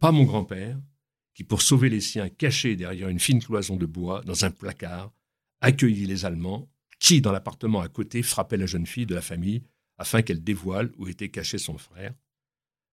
[0.00, 0.78] pas mon grand-père,
[1.34, 5.12] qui, pour sauver les siens cachés derrière une fine cloison de bois dans un placard,
[5.60, 6.68] accueillit les Allemands,
[6.98, 9.62] qui, dans l'appartement à côté, frappaient la jeune fille de la famille
[9.98, 12.14] afin qu'elle dévoile où était caché son frère.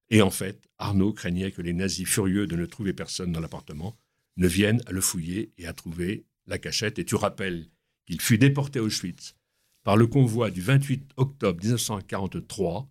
[0.09, 3.97] Et en fait, Arnaud craignait que les nazis, furieux de ne trouver personne dans l'appartement,
[4.37, 6.99] ne viennent à le fouiller et à trouver la cachette.
[6.99, 7.67] Et tu rappelles
[8.05, 9.35] qu'il fut déporté à Auschwitz
[9.83, 12.89] par le convoi du 28 octobre 1943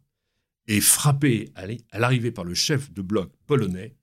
[0.68, 3.94] et frappé à l'arrivée par le chef de bloc polonais,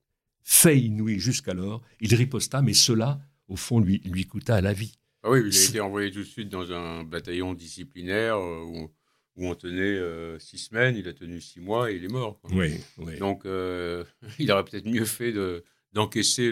[0.43, 4.93] fait inouï jusqu'alors, il riposta, mais cela, au fond, lui, lui coûta la vie.
[5.23, 8.91] Ah oui, il a été envoyé tout de suite dans un bataillon disciplinaire euh, où
[9.37, 12.39] où on tenait euh, six semaines, il a tenu six mois et il est mort.
[12.51, 12.79] Oui,
[13.19, 14.03] Donc, euh,
[14.39, 16.51] il aurait peut-être mieux fait de, d'encaisser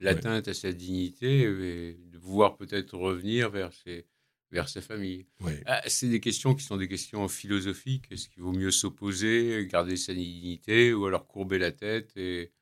[0.00, 4.06] l'atteinte à sa dignité et de pouvoir peut-être revenir vers, ses,
[4.50, 5.26] vers sa famille.
[5.66, 8.06] Ah, c'est des questions qui sont des questions philosophiques.
[8.10, 12.52] Est-ce qu'il vaut mieux s'opposer, garder sa dignité ou alors courber la tête et,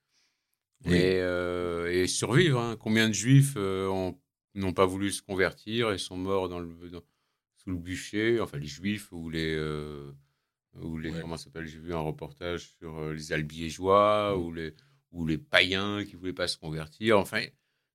[0.85, 2.77] et, euh, et, survivre hein?
[2.79, 6.69] Combien de juifs n'ont pas voulu se convertir et sont morts dans le
[7.67, 9.55] le bûcher, enfin les juifs ou les.
[9.55, 10.13] Euh,
[10.81, 11.67] ou les Comment s'appelle?
[11.67, 14.41] J'ai vu un reportage sur euh, les albiégeois mmh.
[14.41, 14.75] ou, les,
[15.13, 17.19] ou les païens qui ne voulaient pas se convertir.
[17.19, 17.43] Enfin,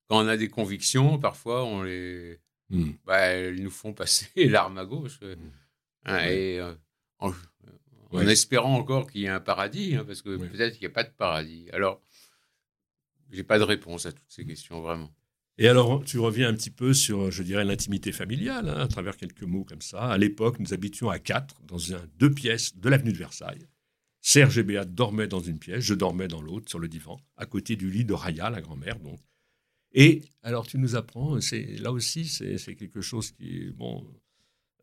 [0.07, 2.39] quand on a des convictions, parfois, on les.
[2.69, 2.91] Mmh.
[3.05, 5.19] Bah, ils nous font passer l'arme à gauche.
[5.21, 5.35] Mmh.
[6.05, 6.73] Hein, et euh,
[7.19, 7.33] en,
[8.27, 11.03] espérant encore qu'il y ait un paradis, hein, parce que peut-être qu'il n'y a pas
[11.03, 11.67] de paradis.
[11.71, 12.01] Alors,
[13.31, 15.13] j'ai pas de réponse à toutes ces questions, vraiment.
[15.57, 19.15] Et alors, tu reviens un petit peu sur, je dirais, l'intimité familiale, hein, à travers
[19.15, 20.09] quelques mots comme ça.
[20.09, 23.67] À l'époque, nous habitions à quatre, dans un, deux pièces de l'avenue de Versailles.
[24.21, 27.45] Serge et Béat dormaient dans une pièce, je dormais dans l'autre, sur le divan, à
[27.45, 29.19] côté du lit de Raya, la grand-mère, donc.
[29.93, 33.73] Et alors, tu nous apprends, c'est là aussi, c'est quelque chose qui est,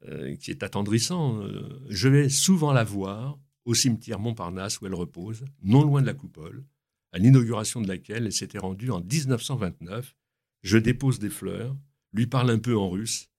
[0.07, 1.41] euh, qui est attendrissant.
[1.41, 6.07] Euh, je vais souvent la voir au cimetière Montparnasse où elle repose, non loin de
[6.07, 6.65] la coupole,
[7.13, 10.15] à l'inauguration de laquelle elle s'était rendue en 1929
[10.63, 11.77] je dépose des fleurs,
[12.13, 13.31] lui parle un peu en russe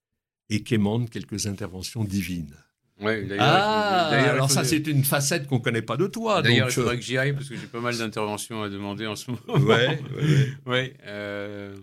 [0.50, 2.56] et quémande quelques interventions divines.
[3.40, 6.42] Ah, alors ça, c'est une facette qu'on ne connaît pas de toi.
[6.42, 9.08] D'ailleurs, il faudrait euh, que j'y aille parce que j'ai pas mal d'interventions à demander
[9.08, 9.66] en ce moment.
[9.66, 10.00] Ouais,
[10.66, 10.94] ouais.
[11.06, 11.76] Euh,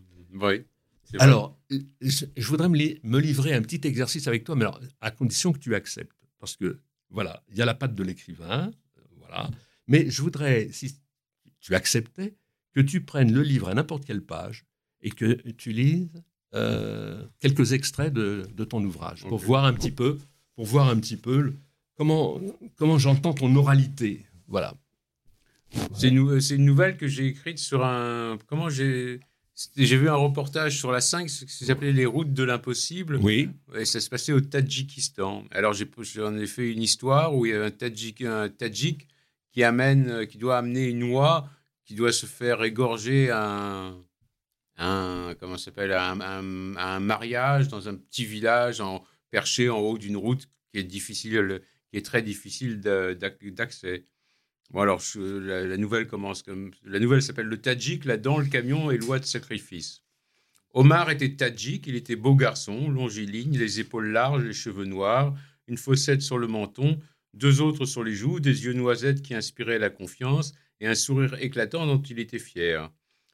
[1.20, 1.56] alors,
[2.00, 5.74] je, voudrais me, livrer un petit exercice avec toi, mais alors, à condition que tu
[5.74, 6.16] acceptes.
[6.40, 8.70] Parce que, voilà, il y a la patte de l'écrivain,
[9.18, 9.48] voilà.
[9.86, 10.98] Mais je voudrais, si
[11.60, 12.34] tu acceptais,
[12.74, 14.66] que tu prennes le livre à n'importe quelle page
[15.00, 16.22] et que tu lises
[16.54, 20.18] euh, quelques extraits de, ton ouvrage pour voir un petit peu,
[20.56, 21.52] pour voir un petit peu
[21.96, 22.40] comment,
[22.76, 24.26] comment j'entends ton oralité.
[24.48, 24.74] Voilà.
[25.94, 28.38] C'est une, une, nouvelle que j'ai écrite sur un.
[28.46, 29.20] Comment j'ai.
[29.74, 33.16] J'ai vu un reportage sur la 5 qui s'appelait Les routes de l'impossible.
[33.16, 33.48] Oui.
[33.74, 35.44] Et ça se passait au Tadjikistan.
[35.50, 39.08] Alors j'en ai, fait une histoire où il y a un Tadjik, un Tadjik
[39.52, 41.48] qui amène, qui doit amener une oie
[41.86, 43.96] qui doit se faire égorger un,
[44.76, 46.20] un, comment s'appelle, un,
[46.76, 51.60] un, mariage dans un petit village en, perché en haut d'une route qui est difficile,
[51.90, 54.06] qui est très difficile d'accès.
[54.70, 58.04] Bon alors, la, nouvelle commence comme la nouvelle s'appelle le Tadjik.
[58.04, 60.02] Là-dedans, le camion est loi de sacrifice.
[60.74, 65.34] Omar était Tadjik, il était beau garçon, longiligne, les épaules larges, les cheveux noirs,
[65.68, 67.00] une fossette sur le menton,
[67.32, 71.34] deux autres sur les joues, des yeux noisettes qui inspiraient la confiance et un sourire
[71.40, 72.90] éclatant dont il était fier.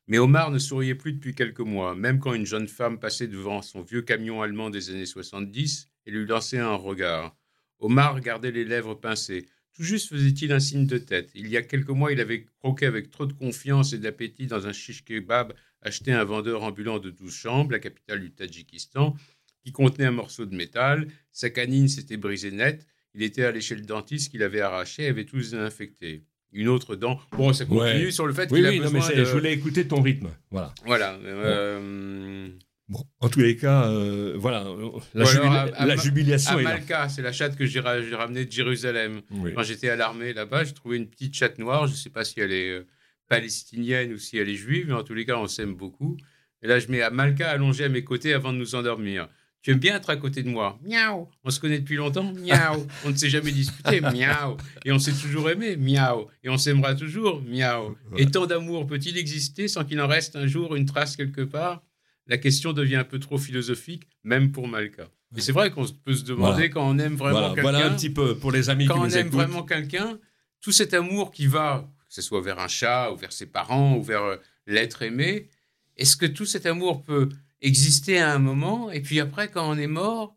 [0.09, 3.63] Mais Omar ne souriait plus depuis quelques mois, même quand une jeune femme passait devant
[3.63, 7.37] son vieux camion allemand des années 70 et lui lançait un regard.
[7.79, 9.47] Omar gardait les lèvres pincées.
[9.75, 11.31] Tout juste faisait-il un signe de tête.
[11.35, 14.67] Il y a quelques mois, il avait croqué avec trop de confiance et d'appétit dans
[14.67, 19.17] un shish kebab acheté à un vendeur ambulant de douze chambres, la capitale du Tadjikistan,
[19.65, 21.09] qui contenait un morceau de métal.
[21.31, 22.87] Sa canine s'était brisée net.
[23.15, 26.97] Il était allé chez le dentiste qu'il avait arraché et avait tous infecté une autre
[26.97, 27.21] dent.
[27.33, 29.25] Bon, ça continue sur le fait qu'il a besoin mais de...
[29.25, 30.29] je voulais écouter ton rythme.
[30.51, 30.75] Voilà.
[30.85, 31.19] Voilà.
[31.25, 32.49] Euh,
[32.89, 33.05] bon.
[33.21, 34.67] en tous les cas, euh, voilà,
[35.15, 39.23] la, jubilation à Malka, c'est la chatte que j'ai ramenée de Jérusalem.
[39.55, 41.87] Quand j'étais à l'armée là-bas, j'ai trouvé une petite chatte noire.
[41.87, 42.87] Je ne sais pas si elle est euh,
[43.29, 46.17] palestinienne ou si elle est juive, mais en tous les cas, on s'aime beaucoup.
[46.63, 49.29] Et là, je mets à Malka allongée à mes côtés avant de nous endormir.
[49.63, 51.29] Tu aimes bien être à côté de moi Miaou.
[51.45, 52.85] On se connaît depuis longtemps Miaou.
[53.05, 54.57] On ne s'est jamais disputé Miaou.
[54.85, 56.27] Et on s'est toujours aimé Miaou.
[56.43, 57.97] Et on s'aimera toujours Miaou.
[58.17, 61.81] Et tant d'amour peut-il exister sans qu'il en reste un jour une trace quelque part?
[62.27, 65.09] La question devient un peu trop philosophique, même pour Malka.
[65.37, 67.63] Et c'est vrai qu'on peut se demander quand on aime vraiment quelqu'un.
[67.63, 70.19] Voilà un petit peu pour les amis quand qui nous Quand on aime vraiment quelqu'un,
[70.61, 73.97] tout cet amour qui va, que ce soit vers un chat ou vers ses parents
[73.97, 75.49] ou vers euh, l'être aimé,
[75.97, 77.29] est-ce que tout cet amour peut
[77.63, 80.37] exister à un moment, et puis après, quand on est mort,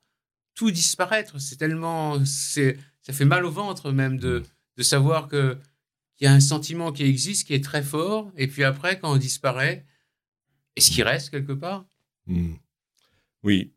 [0.53, 1.39] tout disparaître.
[1.41, 4.43] C'est tellement, c'est, ça fait mal au ventre même de,
[4.77, 5.57] de savoir que
[6.17, 9.11] qu'il y a un sentiment qui existe, qui est très fort, et puis après, quand
[9.11, 9.85] on disparaît,
[10.77, 11.85] est-ce qu'il reste quelque part
[12.27, 12.53] hmm.
[13.43, 13.73] Oui.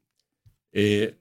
[0.73, 1.15] Et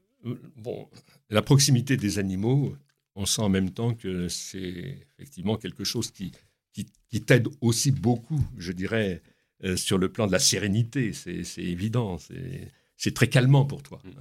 [0.56, 0.88] bon,
[1.32, 2.78] la proximité des animaux,
[3.16, 6.32] on sent en même temps que c'est effectivement quelque chose qui,
[6.72, 9.24] qui, qui t'aide aussi beaucoup, je dirais,
[9.64, 12.18] euh, sur le plan de la sérénité, c'est évident,
[12.96, 14.00] c'est très calmant pour toi.
[14.04, 14.12] Mm.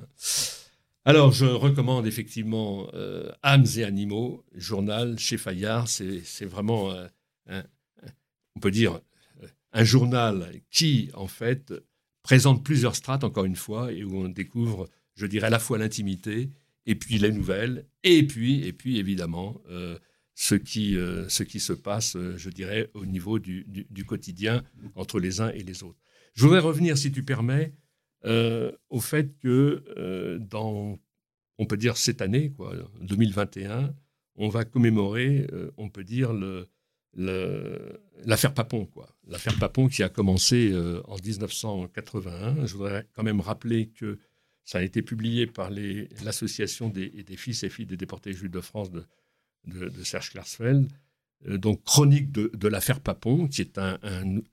[1.04, 5.88] Alors, je recommande effectivement euh, Âmes et Animaux, journal chez Fayard.
[5.88, 7.62] C'est vraiment, euh,
[8.56, 9.00] on peut dire,
[9.72, 11.72] un journal qui, en fait,
[12.22, 15.78] présente plusieurs strates, encore une fois, et où on découvre, je dirais, à la fois
[15.78, 16.50] l'intimité,
[16.86, 19.62] et puis les nouvelles, et puis, et puis évidemment,
[20.38, 24.62] ce qui, euh, ce qui se passe, euh, je dirais, au niveau du, du, quotidien
[24.94, 25.98] entre les uns et les autres.
[26.34, 27.72] Je voudrais revenir, si tu permets,
[28.26, 30.98] euh, au fait que dans,
[31.56, 33.94] on peut dire cette année, quoi, 2021,
[34.34, 35.46] on va commémorer,
[35.78, 36.68] on peut dire, le,
[38.26, 39.16] l'affaire Papon, quoi.
[39.26, 40.74] L'affaire Papon qui a commencé
[41.06, 42.66] en 1981.
[42.66, 44.18] Je voudrais quand même rappeler que
[44.64, 45.70] ça a été publié par
[46.22, 49.06] l'association des, des, fils et filles des déportés juifs de France de,
[49.66, 50.88] de, Serge Klarsfeld,
[51.48, 53.98] euh, donc chronique de, l'affaire Papon, qui est un,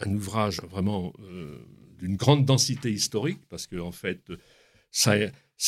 [0.06, 1.58] ouvrage vraiment euh,
[2.00, 4.32] d'une grande densité historique, parce que en fait,
[4.92, 5.16] ça,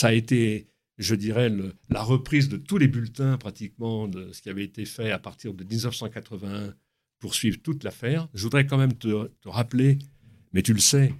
[0.02, 1.52] a été, je dirais,
[1.90, 5.54] la reprise de tous les bulletins pratiquement de ce qui avait été fait à partir
[5.54, 6.74] de 1981
[7.20, 8.28] pour suivre toute l'affaire.
[8.34, 9.98] Je voudrais quand même te, rappeler,
[10.54, 11.14] mais tu le sais,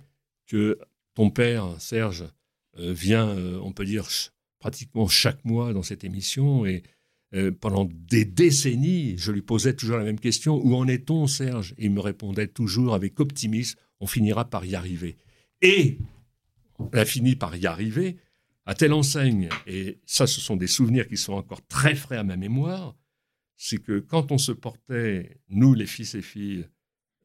[0.48, 0.78] que
[1.16, 2.26] ton père, Serge,
[2.78, 4.08] euh, vient, on peut dire,
[4.60, 6.84] pratiquement chaque mois dans cette émission et
[7.36, 11.74] euh, pendant des décennies, je lui posais toujours la même question Où en est-on, Serge?
[11.78, 15.18] Et il me répondait toujours avec optimisme On finira par y arriver.
[15.62, 15.98] Et
[16.80, 18.18] on a fini par y arriver,
[18.66, 22.24] à telle enseigne, et ça, ce sont des souvenirs qui sont encore très frais à
[22.24, 22.96] ma mémoire,
[23.58, 26.68] c'est que quand on se portait, nous, les fils et filles,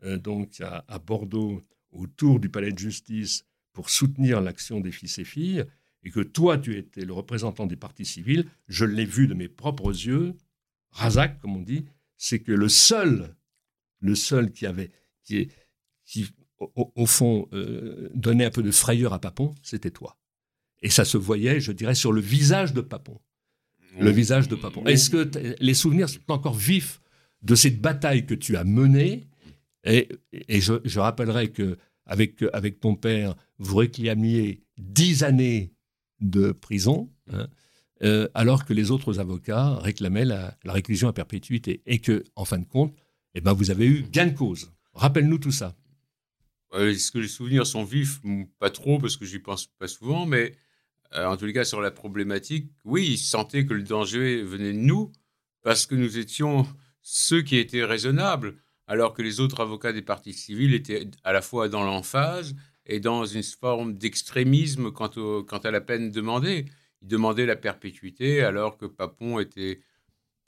[0.04, 5.18] euh, donc à, à Bordeaux, autour du palais de justice, pour soutenir l'action des fils
[5.18, 5.64] et filles,
[6.02, 9.48] et que toi, tu étais le représentant des partis civils, je l'ai vu de mes
[9.48, 10.34] propres yeux,
[10.92, 11.84] Razak, comme on dit,
[12.16, 13.34] c'est que le seul,
[14.00, 14.90] le seul qui avait,
[15.24, 15.48] qui,
[16.74, 20.18] au, fond, euh, donnait un peu de frayeur à Papon, c'était toi.
[20.82, 23.20] Et ça se voyait, je dirais, sur le visage de Papon.
[23.98, 24.84] Le visage de Papon.
[24.86, 27.00] Est-ce que les souvenirs sont encore vifs
[27.42, 29.26] de cette bataille que tu as menée?
[29.84, 35.72] Et, et je, je, rappellerai que avec, avec ton père, vous réclamiez dix années
[36.20, 37.48] de prison, hein,
[38.02, 41.82] euh, alors que les autres avocats réclamaient la, réclusion à perpétuité.
[41.86, 42.94] Et que, en fin de compte,
[43.34, 44.72] eh ben, vous avez eu gain de cause.
[44.94, 45.76] Rappelle-nous tout ça.
[46.74, 48.20] Est-ce que les souvenirs sont vifs?
[48.58, 50.54] Pas trop, parce que j'y pense pas souvent, mais
[51.14, 54.72] euh, en tous les cas, sur la problématique, oui, ils sentaient que le danger venait
[54.72, 55.12] de nous,
[55.62, 56.66] parce que nous étions
[57.02, 58.56] ceux qui étaient raisonnables,
[58.86, 62.54] alors que les autres avocats des partis civils étaient à la fois dans l'emphase
[62.86, 66.66] et dans une forme d'extrémisme quant, quant à la peine demandée.
[67.02, 69.80] Il demandait la perpétuité alors que Papon était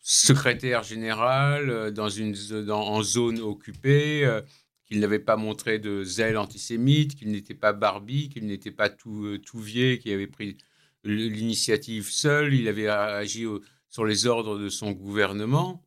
[0.02, 2.34] secrétaire général euh, dans une,
[2.70, 4.42] en zone occupée, euh,
[4.84, 9.24] qu'il n'avait pas montré de zèle antisémite, qu'il n'était pas Barbie, qu'il n'était pas tout,
[9.24, 10.58] euh, tout vieux, qui avait pris
[11.04, 13.44] l'initiative seul, il avait agi
[13.88, 15.84] sur les ordres de son gouvernement.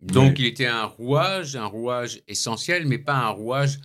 [0.00, 3.78] Donc il était un rouage, un rouage essentiel, mais pas un rouage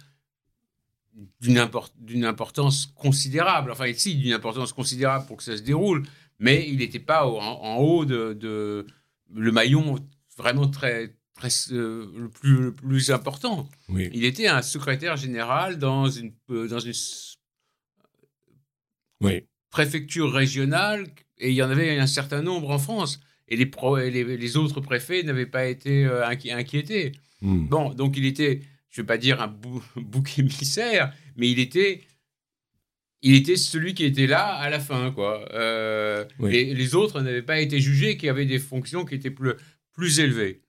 [1.41, 3.71] d'une importance considérable.
[3.71, 6.03] Enfin, ici, d'une importance considérable pour que ça se déroule,
[6.39, 8.85] mais il n'était pas en, haut de,
[9.33, 9.95] le maillon
[10.37, 13.69] vraiment très, très euh, le, plus, le plus important.
[13.89, 16.93] Il était un secrétaire général dans une, euh, dans une
[19.69, 23.19] préfecture régionale, et il y en avait un certain nombre en France.
[23.47, 27.11] Et les, les, autres préfets n'avaient pas été euh, inquiétés.
[27.41, 27.67] Hmm.
[27.67, 28.61] Bon, donc il était
[28.93, 29.47] je ne vais pas dire un
[29.97, 32.01] bouc émissaire, mais il était,
[33.23, 35.11] il était celui qui était là à la fin.
[35.11, 35.51] Quoi.
[35.53, 39.53] Euh, les autres n'avaient pas été jugés, qui avaient des fonctions qui étaient plus,
[39.91, 40.61] plus élevées.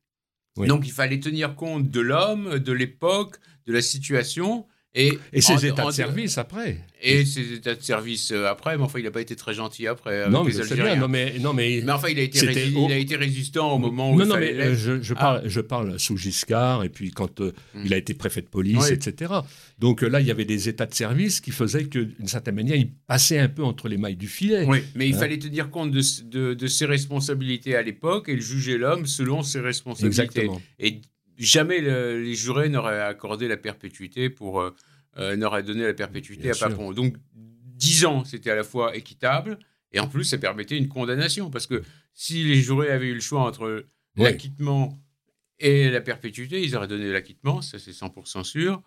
[0.57, 5.67] Donc il fallait tenir compte de l'homme, de l'époque, de la situation, et, et ses
[5.67, 6.79] états de service après.
[7.03, 9.89] Et ses états de service euh, après, mais enfin, il n'a pas été très gentil
[9.89, 10.21] après.
[10.21, 10.95] Avec non, mais c'est bien.
[10.97, 14.13] Non, mais, non, mais, mais enfin, il a, été il a été résistant au moment
[14.13, 14.19] où.
[14.19, 15.49] Non, non, mais euh, je, je, parle, ah.
[15.49, 17.83] je parle sous Giscard, et puis quand euh, hmm.
[17.85, 19.33] il a été préfet de police, etc.
[19.81, 22.77] Donc là, il y avait des états de service qui faisaient que, d'une certaine manière,
[22.77, 24.65] il passait un peu entre les mailles du filet.
[24.65, 25.19] Oui, mais il hein?
[25.19, 29.61] fallait tenir compte de, de, de ses responsabilités à l'époque et juger l'homme selon ses
[29.61, 30.23] responsabilités.
[30.23, 30.63] Exactement.
[30.79, 31.01] Et
[31.39, 34.71] jamais les jurés n'auraient accordé la perpétuité pour, euh,
[35.19, 36.93] euh, n'aurait donné la perpétuité à Papon.
[36.93, 39.59] Donc 10 ans, c'était à la fois équitable
[39.93, 43.21] et en plus, ça permettait une condamnation parce que si les jurés avaient eu le
[43.21, 44.99] choix entre l'acquittement
[45.61, 48.83] et la perpétuité, ils auraient donné l'acquittement, ça c'est 100% sûr.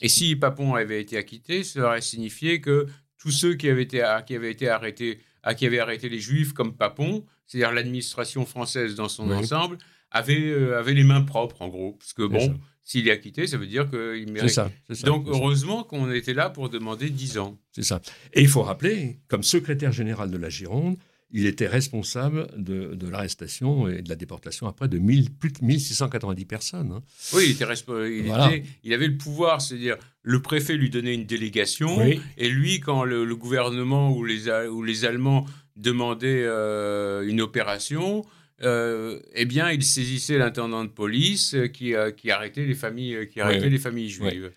[0.00, 2.86] Et si Papon avait été acquitté, ça aurait signifié que
[3.18, 6.52] tous ceux qui avaient été, qui avaient été arrêtés, à qui avaient arrêté les Juifs
[6.52, 9.78] comme Papon, c'est-à-dire l'administration française dans son ensemble,
[10.12, 11.92] avaient, euh, avaient les mains propres en gros.
[11.98, 14.50] Parce que bon, s'il est acquitté, ça veut dire qu'il mérite.
[14.50, 17.58] Ça, ça, Donc, heureusement qu'on était là pour demander 10 ans.
[17.72, 18.00] C'est ça.
[18.32, 20.96] Et il faut rappeler, comme secrétaire général de la Gironde,
[21.34, 24.98] il était responsable de, l'arrestation et de la déportation après de
[25.38, 26.92] plus de 1690 personnes.
[26.92, 27.02] Hein.
[27.32, 31.98] Oui, il, était, il, avait le pouvoir, c'est-à-dire le préfet lui donnait une délégation,
[32.36, 35.46] et lui, quand le, gouvernement ou les, ou les Allemands
[35.76, 38.26] demandaient euh, une opération,
[38.62, 43.28] euh, eh bien, il saisissait l'intendant de police euh, qui, euh, qui arrêtait les familles,
[43.28, 44.52] qui arrêtait les familles juives.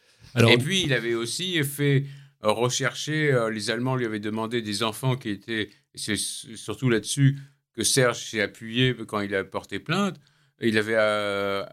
[0.47, 2.03] Et puis, il avait aussi fait
[2.41, 7.39] rechercher, les Allemands lui avaient demandé des enfants qui étaient, c'est surtout là-dessus
[7.73, 10.19] que Serge s'est appuyé quand il a porté plainte,
[10.61, 11.65] il avait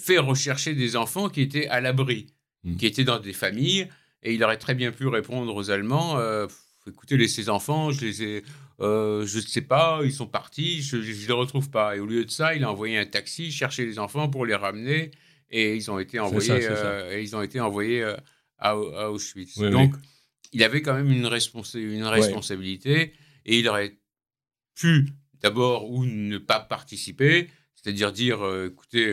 [0.00, 2.26] fait rechercher des enfants qui étaient à l'abri,
[2.64, 2.76] mmh.
[2.76, 3.86] qui étaient dans des familles,
[4.22, 6.18] et il aurait très bien pu répondre aux Allemands,
[6.86, 8.44] écoutez, les, ces enfants, je les ai
[8.80, 11.96] euh, je ne sais pas, ils sont partis, je ne les retrouve pas.
[11.96, 14.54] Et au lieu de ça, il a envoyé un taxi chercher les enfants pour les
[14.54, 15.10] ramener
[15.50, 18.16] et ils ont été envoyés, euh, et ils ont été envoyés euh,
[18.58, 18.76] à,
[19.10, 19.58] Auschwitz.
[19.58, 19.94] Donc,
[20.52, 21.28] il avait quand même une,
[21.74, 23.12] une responsabilité
[23.44, 23.98] et il aurait
[24.74, 25.08] pu
[25.40, 29.06] d'abord ou ne pas participer, c'est-à-dire dire, écoutez,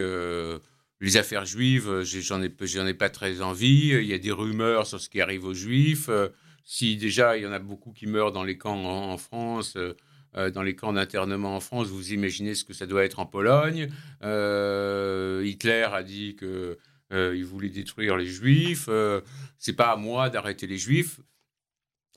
[1.01, 2.51] les affaires juives, j'en ai,
[2.89, 6.09] ai pas très envie, il y a des rumeurs sur ce qui arrive aux juifs.
[6.71, 9.97] Si déjà il y en a beaucoup qui meurent dans les camps en, France, euh,
[10.37, 13.25] euh, dans les camps d'internement en France, vous imaginez ce que ça doit être en
[13.25, 13.89] Pologne.
[14.21, 16.77] Euh, Hitler a dit que
[17.11, 18.87] il voulait détruire les Juifs.
[19.57, 21.19] c'est pas à moi d'arrêter les Juifs.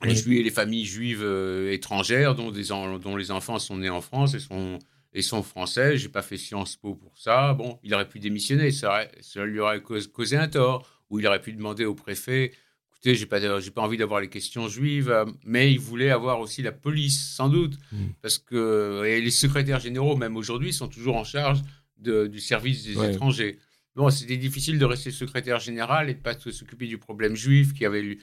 [0.03, 1.25] Les Juifs et les familles juives
[1.71, 4.77] étrangères dont, des dont les enfants sont nés en France et sont
[5.13, 5.97] et sont français.
[5.97, 7.55] J'ai pas fait Sciences Po pour ça.
[7.55, 10.87] Bon, il aurait pu démissionner, ça, ça lui aurait causé un tort.
[11.09, 12.51] Ou il aurait pu demander au préfet
[13.03, 16.61] j'ai pas, j'ai pas envie d'avoir les questions juives, euh, mais il voulait avoir aussi
[16.61, 17.97] la police, sans doute, mm.
[18.21, 21.61] parce que et les secrétaires généraux, même aujourd'hui, sont toujours en charge
[21.97, 23.59] du service des étrangers.
[23.95, 27.85] Bon, c'était difficile de rester secrétaire général et de pas s'occuper du problème juif qui
[27.85, 28.17] avait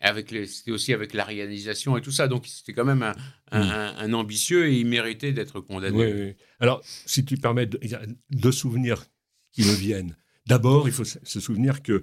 [0.00, 2.28] avec c'était aussi avec l'arianisation et tout ça.
[2.28, 3.14] Donc c'était quand même un,
[3.50, 4.14] un, mm.
[4.14, 6.36] ambitieux et il méritait d'être condamné.
[6.60, 9.06] Alors, si tu permets, il y a deux souvenirs
[9.52, 10.16] qui me viennent.
[10.46, 12.02] D'abord, il faut se souvenir que euh,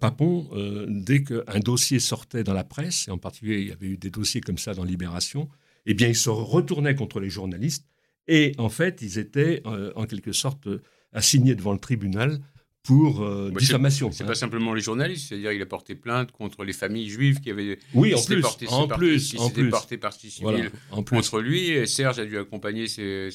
[0.00, 3.86] Papon, euh, dès qu'un dossier sortait dans la presse, et en particulier il y avait
[3.86, 5.48] eu des dossiers comme ça dans Libération,
[5.86, 7.86] eh bien il se retournait contre les journalistes
[8.26, 10.68] et en fait ils étaient euh, en quelque sorte
[11.12, 12.40] assignés devant le tribunal
[12.82, 14.10] pour diffamation.
[14.12, 17.50] C'est pas simplement les journalistes, c'est-à-dire il a porté plainte contre les familles juives qui
[17.50, 19.68] avaient oui, en plus, porté, en plus, en plus.
[19.68, 21.70] porté partie civile contre lui.
[21.70, 23.30] Et Serge a dû accompagner ces,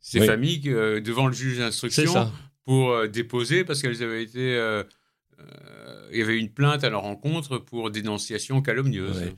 [0.00, 2.30] familles devant le juge d'instruction
[2.64, 4.84] pour déposer parce qu'elles avaient été
[6.10, 9.32] il y avait une plainte à leur rencontre pour dénonciation calomnieuse.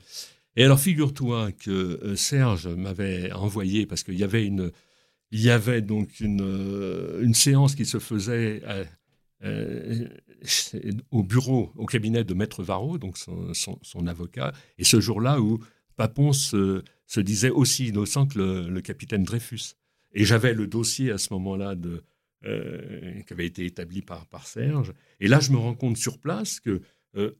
[0.55, 4.71] Et alors, figure-toi que Serge m'avait envoyé, parce qu'il y avait une,
[5.31, 8.61] il y avait donc une, une séance qui se faisait
[11.11, 15.59] au bureau, au cabinet de Maître Varro, donc son, avocat, et ce jour-là où
[15.95, 16.83] Papon se,
[17.17, 19.75] disait aussi innocent que le, capitaine Dreyfus.
[20.13, 22.03] Et j'avais le dossier à ce moment-là de,
[22.43, 24.93] euh, qui avait été établi par, par Serge.
[25.19, 26.81] Et là, je me rends compte sur place que
[27.15, 27.31] euh,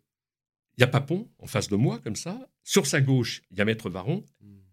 [0.78, 2.50] y a Papon en face de moi, comme ça.
[2.64, 4.24] Sur sa gauche, il y a Maître Varon.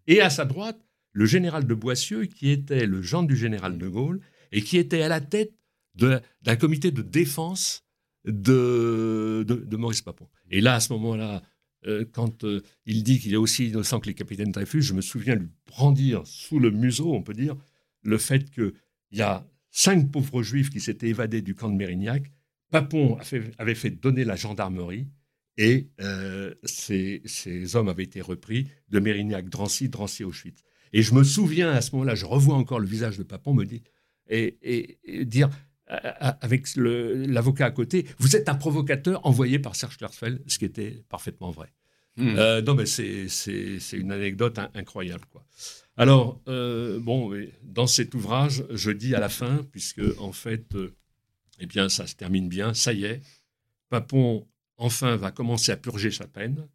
[0.07, 0.79] Et à sa droite,
[1.11, 4.19] le général de Boissieu, qui était le gendre du général de Gaulle
[4.51, 5.53] et qui était à la tête
[5.95, 7.85] d'un comité de défense
[8.25, 10.27] de, de, Maurice Papon.
[10.49, 11.43] Et là, à ce moment-là,
[11.85, 15.01] euh, quand euh, il dit qu'il est aussi innocent que les capitaines Dreyfus, je me
[15.01, 17.55] souviens lui brandir sous le museau, on peut dire,
[18.01, 18.73] le fait qu'il
[19.11, 22.31] y a cinq pauvres juifs qui s'étaient évadés du camp de Mérignac.
[22.71, 23.17] Papon
[23.57, 25.07] avait fait donner la gendarmerie
[25.57, 27.21] et euh, ces,
[27.75, 30.63] hommes avaient été repris de Mérignac, Drancy, Drancy, Auschwitz.
[30.93, 33.65] Et je me souviens à ce moment-là, je revois encore le visage de Papon me
[33.65, 33.83] dit
[34.29, 35.49] et dire
[35.87, 41.03] avec l'avocat à côté, vous êtes un provocateur envoyé par Serge Klarsfeld, ce qui était
[41.09, 41.73] parfaitement vrai.
[42.15, 42.35] Hmm.
[42.37, 43.27] Euh, non, mais c'est
[43.93, 45.25] une anecdote incroyable.
[45.31, 45.43] Quoi.
[45.95, 47.31] Alors, euh, bon,
[47.61, 50.95] dans cet ouvrage, je dis à la fin, puisque en fait, euh,
[51.59, 53.21] eh bien, ça se termine bien, ça y est,
[53.89, 56.67] Papon, enfin, va commencer à purger sa peine.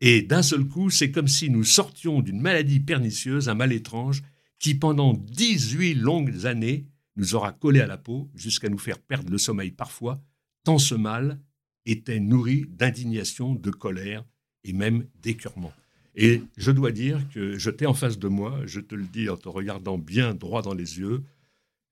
[0.00, 4.22] Et d'un seul coup, c'est comme si nous sortions d'une maladie pernicieuse, un mal étrange,
[4.58, 6.86] qui pendant 18 longues années
[7.16, 10.22] nous aura collé à la peau jusqu'à nous faire perdre le sommeil parfois,
[10.64, 11.40] tant ce mal
[11.84, 14.24] était nourri d'indignation, de colère
[14.64, 15.72] et même d'écœurement.
[16.20, 19.28] Et je dois dire que je t'ai en face de moi, je te le dis
[19.28, 21.22] en te regardant bien droit dans les yeux,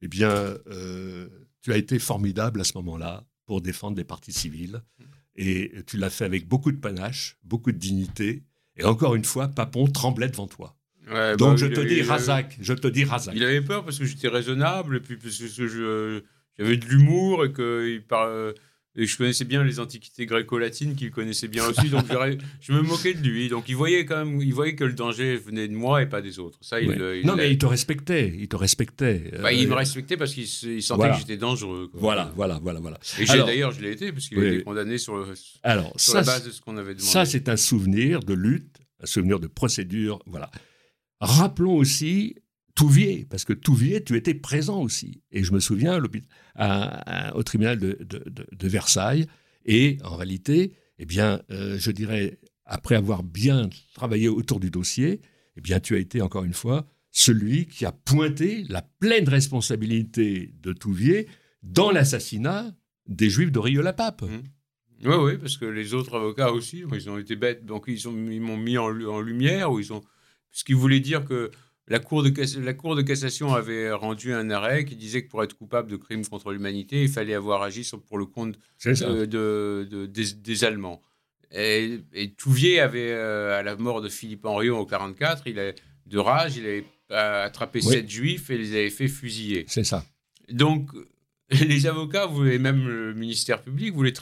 [0.03, 0.31] eh bien,
[0.67, 1.29] euh,
[1.63, 4.83] tu as été formidable à ce moment-là pour défendre les partis civils.
[5.37, 8.43] Et tu l'as fait avec beaucoup de panache, beaucoup de dignité.
[8.77, 10.77] Et encore une fois, Papon tremblait devant toi.
[11.07, 13.33] Donc bah, je te dis Razak, je te dis Razak.
[13.37, 16.25] Il avait peur parce que j'étais raisonnable et puis parce que
[16.59, 18.55] j'avais de l'humour et que il parle,
[18.97, 22.05] et je connaissais bien les antiquités gréco-latines qu'il connaissait bien aussi, donc
[22.61, 23.49] je me moquais de lui.
[23.49, 26.23] Donc il voyait quand même, il voyait que le danger venait de moi et pas
[26.23, 26.59] des autres.
[26.63, 26.91] Ça, il,
[27.25, 29.31] non, mais il te respectait, il te respectait.
[29.41, 31.91] Bah, il me euh, respectait parce qu'il sentait que j'étais dangereux.
[31.93, 32.99] Voilà, voilà, voilà, voilà.
[33.19, 35.27] Et d'ailleurs, je l'ai été parce qu'il a été condamné sur,
[35.63, 37.03] Alors, la base de ce qu'on avait demandé.
[37.03, 40.51] Ça, c'est un souvenir de lutte, un souvenir de procédure, voilà.
[41.21, 42.37] Rappelons aussi
[42.77, 45.23] Touvier, parce que Touvier, tu étais présent aussi.
[45.33, 49.27] Et je me souviens au tribunal de, Versailles.
[49.65, 55.23] Et en réalité, eh bien, euh, je dirais, après avoir bien travaillé autour du dossier,
[55.57, 60.53] eh bien, tu as été encore une fois celui qui a pointé la pleine responsabilité
[60.63, 61.29] de Touvier
[61.63, 62.75] dans l'assassinat
[63.09, 65.25] des Juifs de la pape Oui, mmh.
[65.25, 68.77] oui, parce que les autres avocats aussi, ils ont été bêtes, donc ils m'ont mis
[68.77, 70.03] en, en, lumière, ou ils ont
[70.53, 71.51] ce qui voulait dire que
[71.89, 75.45] la Cour, de, la Cour de cassation avait rendu un arrêt qui disait que pour
[75.45, 80.65] être coupable de crimes contre l'humanité, il fallait avoir agi pour le compte de, des,
[80.65, 81.01] Allemands.
[81.53, 82.01] Et,
[82.37, 85.73] Touvier avait, euh, à la mort de Philippe Henriot en 1944, il a,
[86.07, 89.65] de rage, il avait attrapé sept juifs et les avait fait fusiller.
[89.69, 90.05] C'est ça.
[90.51, 90.91] Donc,
[91.51, 94.13] les avocats, et même le ministère public, voulaient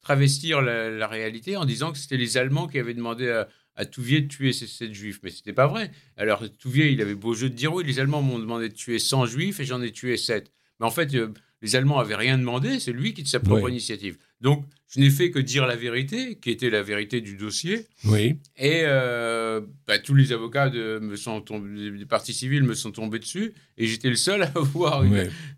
[0.00, 3.46] travestir la, la réalité en disant que c'était les Allemands qui avaient demandé à
[3.76, 5.20] à Touvier de tuer ces sept juifs.
[5.22, 5.90] Mais c'était pas vrai.
[6.16, 8.98] Alors Touvier, il avait beau jeu de dire oui, les Allemands m'ont demandé de tuer
[8.98, 10.52] 100 juifs et j'en ai tué 7.
[10.80, 13.70] Mais en fait, euh, les Allemands avaient rien demandé, c'est lui qui de sa propre
[13.70, 14.18] initiative.
[14.40, 17.86] Donc, je n'ai fait que dire la vérité, qui était la vérité du dossier.
[18.04, 18.36] Oui.
[18.58, 22.92] Et euh, bah, tous les avocats de, me sont tombés, des partis civils me sont
[22.92, 25.02] tombés dessus, et j'étais le seul à voir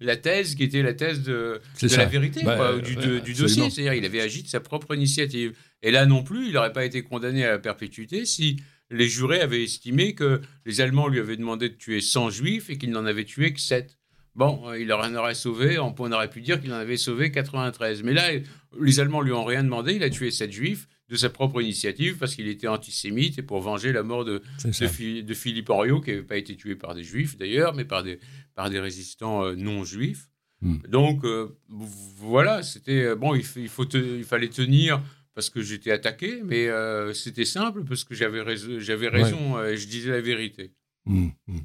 [0.01, 3.69] la thèse qui était la thèse de, la vérité bah, du, du dossier.
[3.69, 5.55] C'est-à-dire, il avait agi de sa propre initiative.
[5.83, 8.57] Et là non plus, il n'aurait pas été condamné à la perpétuité si
[8.91, 12.79] les jurés avaient estimé que les Allemands lui avaient demandé de tuer 100 juifs et
[12.79, 13.99] qu'il n'en avait tué que 7.
[14.35, 18.03] Bon, il en aurait sauvé, on aurait pu dire qu'il en avait sauvé 93.
[18.03, 18.31] Mais là,
[18.79, 22.19] les Allemands lui ont rien demandé, il a tué 7 juifs de sa propre initiative
[22.19, 26.23] parce qu'il était antisémite et pour venger la mort de, de, Philippe Henriot, qui n'avait
[26.23, 28.19] pas été tué par des juifs d'ailleurs, mais par des,
[28.55, 30.29] par des résistants euh, non juifs.
[30.63, 30.79] Hmm.
[30.89, 35.03] Donc euh, voilà, c'était euh, bon, il, il, faut il fallait tenir
[35.37, 39.77] parce que j'étais attaqué, mais euh, c'était simple parce que j'avais raison, j'avais raison et
[39.77, 40.73] je disais la vérité.
[41.05, 41.59] Mmh, mmh.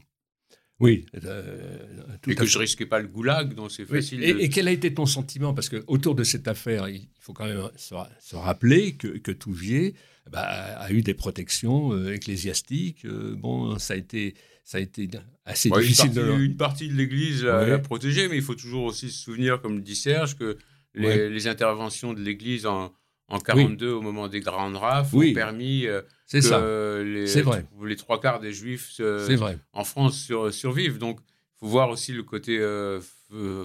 [0.82, 1.06] Oui.
[1.24, 1.88] Euh,
[2.28, 4.26] et que je risquais pas le goulag, donc c'est facile.
[4.26, 5.54] Et, quel a été ton sentiment?
[5.54, 9.96] Parce que autour de cette affaire, il faut quand même se, rappeler que, que Touvier
[10.30, 13.08] bah, a eu des protections euh, ecclésiastiques.
[13.08, 15.10] bon, ça a été, ça a été
[15.46, 16.12] assez difficile.
[16.18, 19.82] Une partie de, l'Église l'a protégé, mais il faut toujours aussi se souvenir, comme le
[19.82, 20.58] dit Serge, que
[20.94, 22.92] les, interventions de l'Église en,
[23.32, 26.02] en 42 au moment des grandes rafles ont permis euh,
[26.32, 27.66] que Les, vrai.
[27.84, 29.58] les trois quarts des Juifs vrai.
[29.74, 30.98] en France survivent.
[30.98, 32.60] Donc, il faut voir aussi le côté,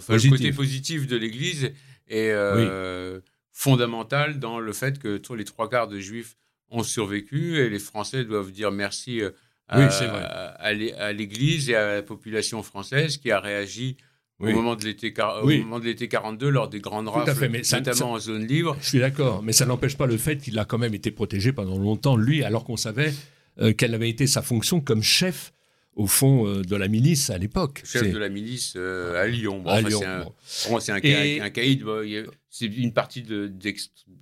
[0.07, 0.31] positif.
[0.31, 1.73] côté positif de l'Église
[2.09, 2.33] et
[3.53, 6.37] fondamental dans le fait que tous les trois quarts des Juifs
[6.71, 9.23] ont survécu et les Français doivent dire merci
[9.69, 10.73] à,
[11.13, 13.97] l'Église et à la population française qui a réagi
[14.41, 18.47] au moment de l'été moment de l'été 42 lors des grandes rafles, notamment en zone
[18.47, 18.77] libre.
[18.81, 21.53] Je suis d'accord, mais ça n'empêche pas le fait qu'il a quand même été protégé
[21.53, 23.13] pendant longtemps, lui, alors qu'on savait
[23.61, 25.53] euh, quelle avait été sa fonction comme chef
[25.95, 27.83] au fond euh, de la milice à l'époque.
[27.87, 29.63] Chef de la milice euh, à Lyon.
[29.67, 30.01] à Lyon.
[30.45, 31.01] C'est un, un,
[31.51, 31.83] caïd.
[32.51, 33.51] c'est une partie de,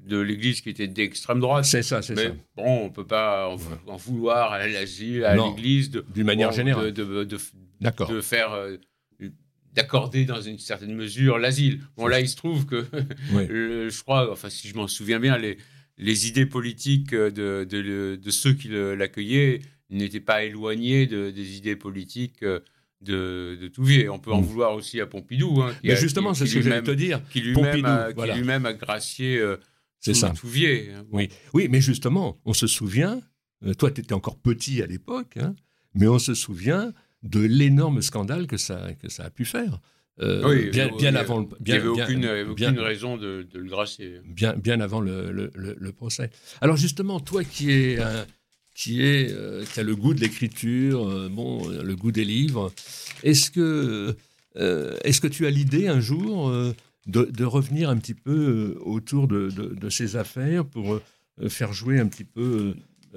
[0.07, 1.65] de l'Église qui était d'extrême droite.
[1.65, 2.31] C'est ça, c'est ça.
[2.55, 7.25] Bon, on peut pas en, vouloir à l'asile, à l'Église, d'une manière générale, de, de,
[7.25, 8.57] de faire,
[9.75, 11.81] d'accorder dans une certaine mesure l'asile.
[11.97, 12.85] Bon, là, il se trouve que,
[13.31, 15.59] je crois, enfin, si je m'en souviens bien, les,
[15.99, 19.61] les idées politiques de, de ceux qui l'accueillaient
[19.91, 22.61] n'était pas éloigné de, des idées politiques euh,
[23.01, 24.09] de, de Touvier.
[24.09, 24.45] On peut en mm.
[24.45, 25.61] vouloir aussi à Pompidou.
[25.63, 27.21] Hein, Mais justement, c'est ce que j'allais te dire.
[27.31, 29.57] Qui lui-même a, lui a, gracié euh,
[30.01, 30.31] ça.
[30.31, 30.91] Touvier.
[30.95, 31.05] Hein.
[31.13, 31.29] Oui.
[31.53, 33.21] oui, mais justement, on se souvient,
[33.65, 35.55] euh, toi tu étais encore petit à l'époque, hein,
[35.95, 36.93] mais on se souvient
[37.25, 39.81] de l'énorme scandale que ça, que ça a pu faire.
[40.21, 41.49] oui, bien, bien avant le.
[41.61, 44.21] il n'y avait aucune, aucune raison de, de, le gracier.
[44.25, 46.31] Bien, bien avant le, le, le, procès.
[46.61, 48.25] Alors justement, toi qui es un,
[48.75, 52.73] qui, est, euh, qui a le goût de l'écriture, euh, bon, le goût des livres.
[53.23, 54.17] Est-ce que,
[54.57, 56.51] euh, est-ce que tu as l'idée un jour
[57.07, 61.01] de, de, revenir un petit peu autour de, de, ces affaires pour
[61.49, 62.75] faire jouer un petit peu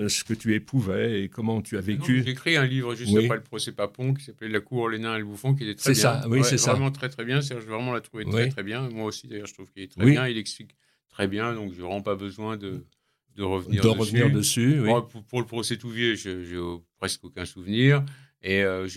[0.07, 2.23] ce que tu éprouvais et comment tu as vécu.
[2.23, 5.15] J'ai écrit un livre juste après le procès Papon qui s'appelait La cour, les nains
[5.15, 6.01] et le bouffon, qui était très bien.
[6.01, 6.73] Ça, oui, c'est ça.
[6.73, 7.41] Vraiment très très bien.
[7.41, 8.89] Serge vraiment l'a trouvé très très bien.
[8.89, 10.27] Moi aussi d'ailleurs, je trouve qu'il est très bien.
[10.27, 10.75] Il explique
[11.09, 12.85] très bien, donc je n'ai vraiment pas besoin de
[13.35, 13.99] de revenir de dessus.
[13.99, 14.83] Revenir dessus
[15.29, 16.59] pour, le procès Touvier, j'ai
[16.97, 18.03] presque aucun souvenir.
[18.41, 18.87] Et euh,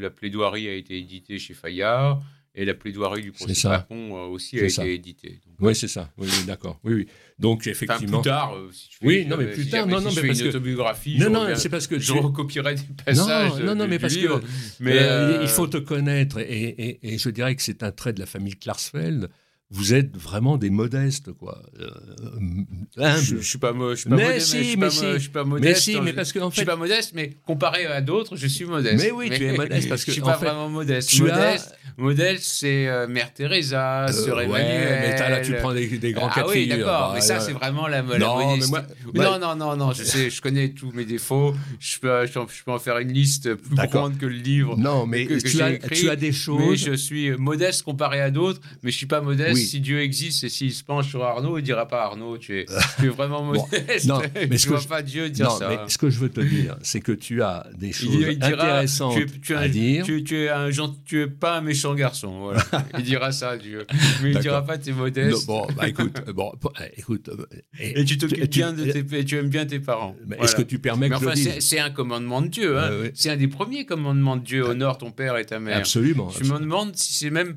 [0.00, 2.22] la plaidoirie a été éditée chez Fayard.
[2.60, 5.40] Et la plaidoirie du procès Papon euh, aussi a été éditée.
[5.60, 6.10] oui, c'est ça.
[6.18, 6.80] Oui, d'accord.
[6.82, 7.06] Oui, oui.
[7.38, 8.20] Donc effectivement.
[8.20, 10.40] plus tard, euh, si tu veux, Oui, non, mais plus tard, non, non, mais parce
[10.40, 11.18] une autobiographie.
[11.18, 13.60] Non, non, c'est parce que je recopierai des passages.
[13.60, 14.42] Non, non, non, mais parce que.
[14.80, 14.98] Mais
[15.42, 18.26] il faut te connaître, et, et, et je dirais que c'est un trait de la
[18.26, 19.28] famille Klarsfeld
[19.70, 21.62] vous êtes vraiment des modestes, quoi.
[21.78, 21.90] Euh,
[22.96, 24.90] je, je, suis pas, je suis pas mais modeste, si, mais, je suis mais pas,
[24.90, 25.12] si.
[25.12, 25.68] je suis pas modeste.
[25.68, 28.36] Mais si, mais parce que en fait, je suis pas modeste, mais comparé à d'autres,
[28.36, 29.04] je suis modeste.
[29.04, 31.20] Mais oui, tu es modeste parce que je suis pas fait, vraiment modeste.
[31.20, 34.66] Modeste, modeste, c'est euh, Mère Teresa, euh, Sœur Emmanuel.
[34.68, 37.38] Ouais, mais là, tu prends des, des grands ah, cas de oui, d'accord, mais ça,
[37.38, 38.70] c'est vraiment la, la non, modeste.
[38.70, 41.54] Moi, non, non, non, non, je sais, je connais tous mes défauts.
[41.78, 44.78] Je peux, je peux en faire une liste plus grande que le livre.
[44.78, 46.70] Non, mais que, tu, as, écrit, tu as des choses.
[46.70, 50.44] Mais je suis modeste comparé à d'autres, mais je suis pas modeste si Dieu existe
[50.44, 52.66] et s'il se penche sur Arnaud, il dira pas Arnaud, tu es,
[53.00, 54.06] tu es vraiment modeste.
[54.06, 56.40] non, mais ce que je, pas Dieu dire non, Mais ce que je veux te
[56.40, 60.04] dire, c'est que tu as des choses il, dira, intéressantes tu es, tu à dire.
[60.04, 60.70] Tu, tu, es un
[61.04, 62.38] tu es pas un méchant garçon.
[62.38, 62.64] Voilà.
[62.98, 63.86] il dira ça, Dieu.
[64.22, 65.46] Mais il dira pas tu es modeste.
[65.46, 67.30] bon, bah, écoute, bon, eh, écoute.
[67.78, 70.16] Et, et tu t'occupes bien de tes, tu aimes bien tes parents.
[70.26, 70.44] Voilà.
[70.44, 72.78] Est-ce que tu permets mais que enfin, c'est un commandement de Dieu.
[72.78, 72.90] Hein.
[73.00, 74.64] Ouais, C'est un des premiers commandements de Dieu.
[74.64, 75.78] Honore ton père et ta mère.
[75.78, 76.30] Absolument.
[76.30, 77.56] Je me demande si c'est même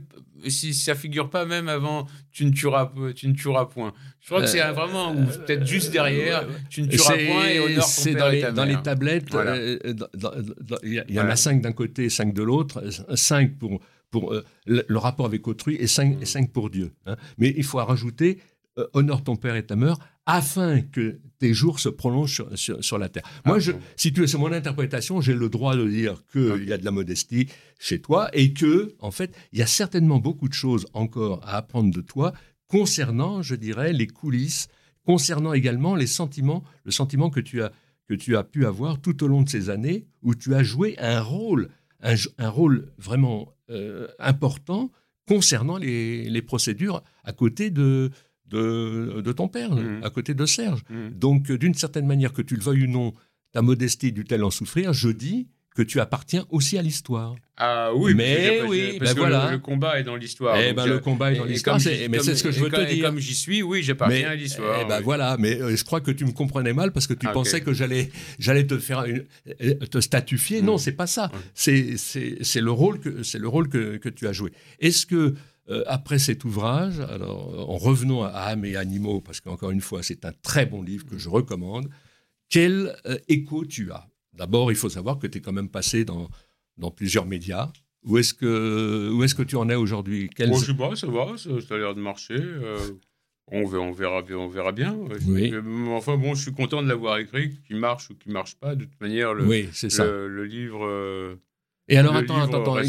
[0.49, 3.93] si ça figure pas même avant tu ne tueras tu ne tueras point.
[4.19, 7.59] Je crois que c'est euh, vraiment ou peut-être juste derrière tu ne tueras point et
[7.59, 9.79] honore ton père dans les, dans les tablettes euh,
[10.83, 12.83] il y, en a cinq d'un côté cinq de l'autre
[13.15, 13.79] cinq pour
[14.09, 17.15] pour euh, le, rapport avec autrui et cinq, et cinq pour Dieu hein.
[17.37, 18.39] mais il faut rajouter
[18.93, 23.09] honore ton père et ta mère afin que tes jours se prolongent sur, sur, la
[23.09, 23.23] terre.
[23.45, 26.73] Moi, je, si tu es sur mon interprétation, j'ai le droit de dire qu'il y
[26.73, 27.47] a de la modestie
[27.79, 31.57] chez toi et que, en fait, il y a certainement beaucoup de choses encore à
[31.57, 32.33] apprendre de toi
[32.67, 34.67] concernant, je dirais, les coulisses,
[35.05, 37.71] concernant également les sentiments, le sentiment que tu as
[38.07, 40.95] que tu as pu avoir tout au long de ces années où tu as joué
[40.99, 41.69] un rôle,
[42.01, 44.91] un, un rôle vraiment euh, important
[45.25, 48.11] concernant les, les procédures à côté de,
[48.51, 50.03] de, ton père, mmh.
[50.03, 50.83] à côté de Serge.
[50.89, 51.09] Mmh.
[51.15, 53.13] Donc, d'une certaine manière, que tu le veuilles ou non,
[53.51, 57.35] ta modestie dut-elle en souffrir Je dis que tu appartiens aussi à l'histoire.
[57.55, 59.51] Ah oui, mais oui, parce ben que voilà.
[59.51, 60.57] le, combat est dans l'histoire.
[60.59, 61.77] Eh ben, le combat est dans l'histoire.
[62.09, 63.05] Mais c'est ce que je veux te dire.
[63.05, 64.79] Comme j'y suis, oui, j'appartiens à l'histoire.
[64.81, 67.27] Eh ben voilà, mais euh, je crois que tu me comprenais mal parce que tu
[67.27, 70.61] ah, pensais que j'allais j'allais te faire euh, te statufier.
[70.61, 71.31] Non, Non, c'est pas ça.
[71.53, 74.51] C'est c'est le rôle que c'est le rôle que, que tu as joué.
[74.79, 75.35] Est-ce que
[75.71, 80.03] euh, après cet ouvrage, alors en revenant à âme et animaux, parce qu'encore une fois,
[80.03, 81.89] c'est un très bon livre que je recommande,
[82.49, 84.07] quel euh, écho tu as?
[84.33, 86.29] D'abord, il faut savoir que tu es quand même passé dans,
[86.77, 87.71] dans plusieurs médias,
[88.03, 90.29] Où est-ce que, où est-ce que tu en es aujourd'hui?
[90.35, 90.49] Quels...
[90.49, 92.35] Bon, je sais pas, ça va, ça, a l'air de marcher.
[92.37, 92.77] Euh,
[93.47, 94.97] on, verra, on, verra, on verra bien.
[95.27, 95.53] Oui.
[95.89, 98.75] Enfin bon, je suis content de l'avoir écrit, qu'il marche ou qu'il marche pas.
[98.75, 100.05] De toute manière, le, oui, ça.
[100.05, 101.37] le, livre.
[101.91, 102.81] Euh, et alors, attends, attends,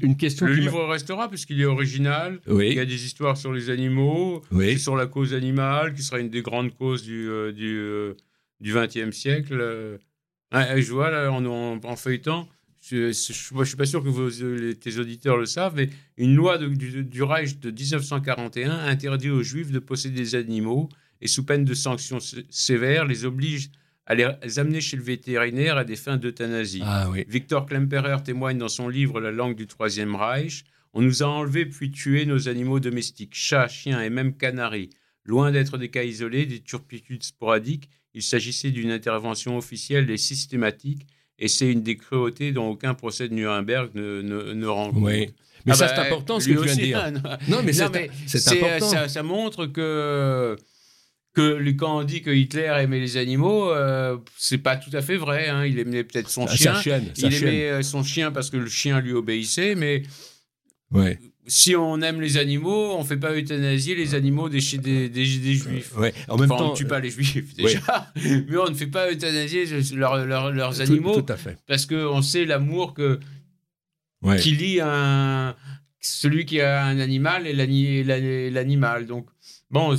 [0.00, 0.46] une, question.
[0.46, 2.40] Le livre restera puisqu'il est original.
[2.48, 4.78] Il y a des histoires sur les animaux, oui.
[4.78, 7.52] sur la cause animale, qui sera une des grandes causes du, euh,
[8.60, 9.98] du, XXe siècle.
[10.52, 12.48] je vois là, en, en feuilletant,
[12.82, 14.30] je ne suis pas sûr que vos,
[14.74, 19.78] tes auditeurs le savent, mais une loi du, Reich de 1941 interdit aux Juifs de
[19.78, 20.88] posséder des animaux
[21.20, 23.70] et sous peine de sanctions sévères les oblige
[24.10, 26.82] à les amener chez le vétérinaire à des fins d'euthanasie.
[26.84, 30.64] Ah, Victor Klemperer témoigne dans son livre La langue du Troisième Reich.
[30.94, 34.90] On nous a enlevé puis tué nos animaux domestiques, chats, chiens et même canaris.
[35.24, 41.06] Loin d'être des cas isolés, des turpitudes sporadiques, il s'agissait d'une intervention officielle et systématique
[41.38, 45.04] et c'est une des cruautés dont aucun procès de Nuremberg ne, ne, rend compte.
[45.04, 45.30] Oui.
[45.66, 47.12] Mais ah ça, c'est bah, important ce que tu viens de dire.
[47.48, 49.08] non, mais c'est important.
[49.08, 50.56] Ça, montre que,
[51.32, 55.16] que quand on dit que Hitler aimait les animaux, euh, c'est pas tout à fait
[55.16, 55.48] vrai.
[55.48, 55.64] Hein.
[55.64, 56.74] Il aimait peut-être son ah, chien.
[57.16, 60.02] il aimait euh, son chien parce que le chien lui obéissait, mais
[60.90, 61.18] ouais
[61.50, 65.24] si on aime les animaux, on ne fait pas euthanasier les animaux des, des, des,
[65.24, 65.96] juifs.
[65.96, 66.14] Ouais.
[66.28, 69.10] En même temps, on ne tue pas les juifs déjà, mais on ne fait pas
[69.10, 71.20] euthanasier leurs animaux.
[71.20, 71.58] Tout, à fait.
[71.66, 73.18] Parce qu'on sait l'amour que
[74.38, 75.56] qui lie un,
[76.00, 79.06] celui qui a un animal et l'animal.
[79.06, 79.26] Donc,
[79.70, 79.96] bon,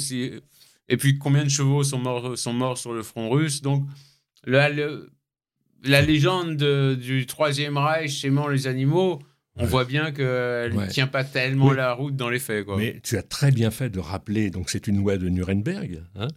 [0.91, 3.61] et puis combien de chevaux sont morts, sont morts sur le front russe?
[3.61, 3.87] Donc,
[4.43, 4.69] la,
[5.83, 6.57] la légende
[6.97, 9.19] du Troisième Reich aimant les animaux
[9.57, 12.65] on voit bien qu'elle ne tient pas tellement la route dans les faits.
[12.77, 16.27] Mais tu as très bien fait de rappeler, donc c'est une loi de Nuremberg, hein,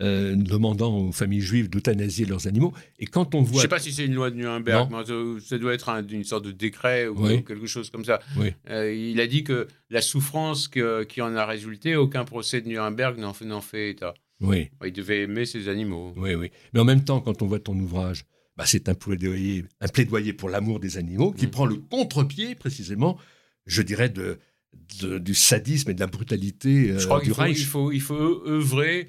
[0.00, 2.72] euh, demandant aux familles juives d'euthanasier leurs animaux.
[2.98, 3.52] Et quand on voit...
[3.52, 4.90] Je ne sais pas si c'est une loi de Nuremberg,
[5.40, 8.20] ça doit être une sorte de décret ou quelque chose comme ça.
[8.70, 13.18] Euh, il a dit que la souffrance qui en a résulté, aucun procès de Nuremberg
[13.18, 14.14] n'en fait état.
[14.40, 14.68] Oui.
[14.84, 16.12] Il devait aimer ses animaux.
[16.16, 16.50] Oui, oui.
[16.72, 18.24] Mais en même temps, quand on voit ton ouvrage,
[18.56, 21.50] bah, c'est un plaidoyer, un plaidoyer pour l'amour des animaux qui mmh.
[21.50, 23.18] prend le contre-pied, précisément,
[23.66, 24.38] je dirais, de,
[25.18, 27.58] du sadisme et de la brutalité euh, je crois du Reich.
[27.58, 29.08] Il faut, il faut œuvrer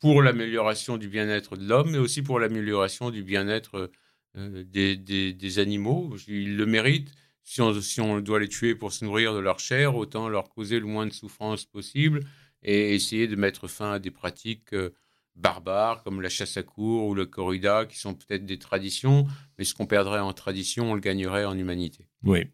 [0.00, 3.90] pour l'amélioration du bien-être de l'homme, mais aussi pour l'amélioration du bien-être
[4.36, 6.14] euh, des, des, animaux.
[6.28, 7.12] Ils le méritent.
[7.42, 10.48] Si on, si on doit les tuer pour se nourrir de leur chair, autant leur
[10.48, 12.20] causer le moins de souffrance possible
[12.62, 14.90] et essayer de mettre fin à des pratiques euh,
[15.36, 19.26] barbares comme la chasse à cour ou le corrida, qui sont peut-être des traditions,
[19.58, 22.06] mais ce qu'on perdrait en tradition, on le gagnerait en humanité.
[22.22, 22.46] Oui.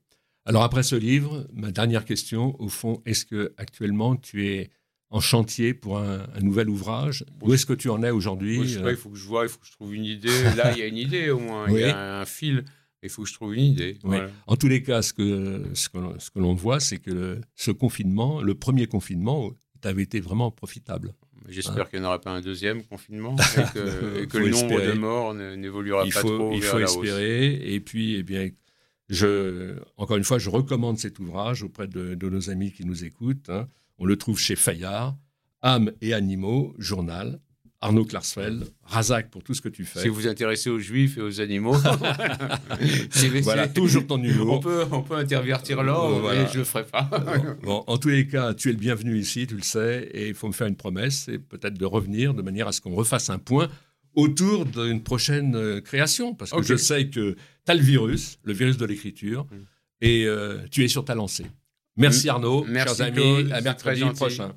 [0.46, 4.70] Alors après ce livre, ma dernière question, au fond, est-ce que actuellement tu es
[5.10, 7.24] en chantier pour un, nouvel ouvrage?
[7.42, 9.66] Où est-ce que tu en es aujourd'hui Il faut que je vois, il faut que
[9.66, 10.42] je trouve une idée.
[10.56, 12.64] Là, il y a une idée au moins, il y a un, fil.
[13.02, 13.98] Il faut que je trouve une idée.
[14.46, 18.54] En tous les cas, ce que, ce que, l'on voit, c'est que ce confinement, le
[18.54, 19.50] premier confinement,
[19.82, 21.14] avait été vraiment profitable.
[21.50, 23.36] J'espère qu'il n'y en aura pas un deuxième confinement
[24.16, 26.52] et que, le nombre de morts n'évoluera pas trop.
[26.52, 27.74] Il faut espérer.
[27.74, 28.50] Et puis, eh bien,
[29.08, 33.50] je, encore une fois, je recommande cet ouvrage auprès de, nos amis qui nous écoutent.
[33.50, 33.68] Hein.
[33.98, 35.16] On le trouve chez Fayard,
[35.62, 37.40] Âmes et animaux, journal.
[37.82, 40.00] Arnaud Klarsfeld, Razak pour tout ce que tu fais.
[40.00, 41.72] Si vous vous intéressez aux juifs et aux animaux,
[43.42, 44.56] voilà, toujours ton humour.
[44.56, 47.08] On peut, on peut intervertir l'or, mais je ne le ferai pas.
[47.62, 50.34] bon, en tous les cas, tu es le bienvenu ici, tu le sais, et il
[50.34, 53.30] faut me faire une promesse, c'est peut-être de revenir de manière à ce qu'on refasse
[53.30, 53.68] un point
[54.14, 58.52] autour d'une prochaine euh, création, parce que je sais que tu as le virus, le
[58.52, 59.56] virus de l'écriture, mm.
[60.02, 61.46] et euh, tu es sur ta lancée.
[61.96, 62.30] Merci mm.
[62.30, 64.52] Arnaud, Merci chers amis, à mercredi prochain.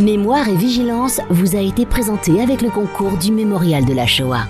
[0.00, 4.48] Mémoire et vigilance vous a été présenté avec le concours du Mémorial de la Shoah.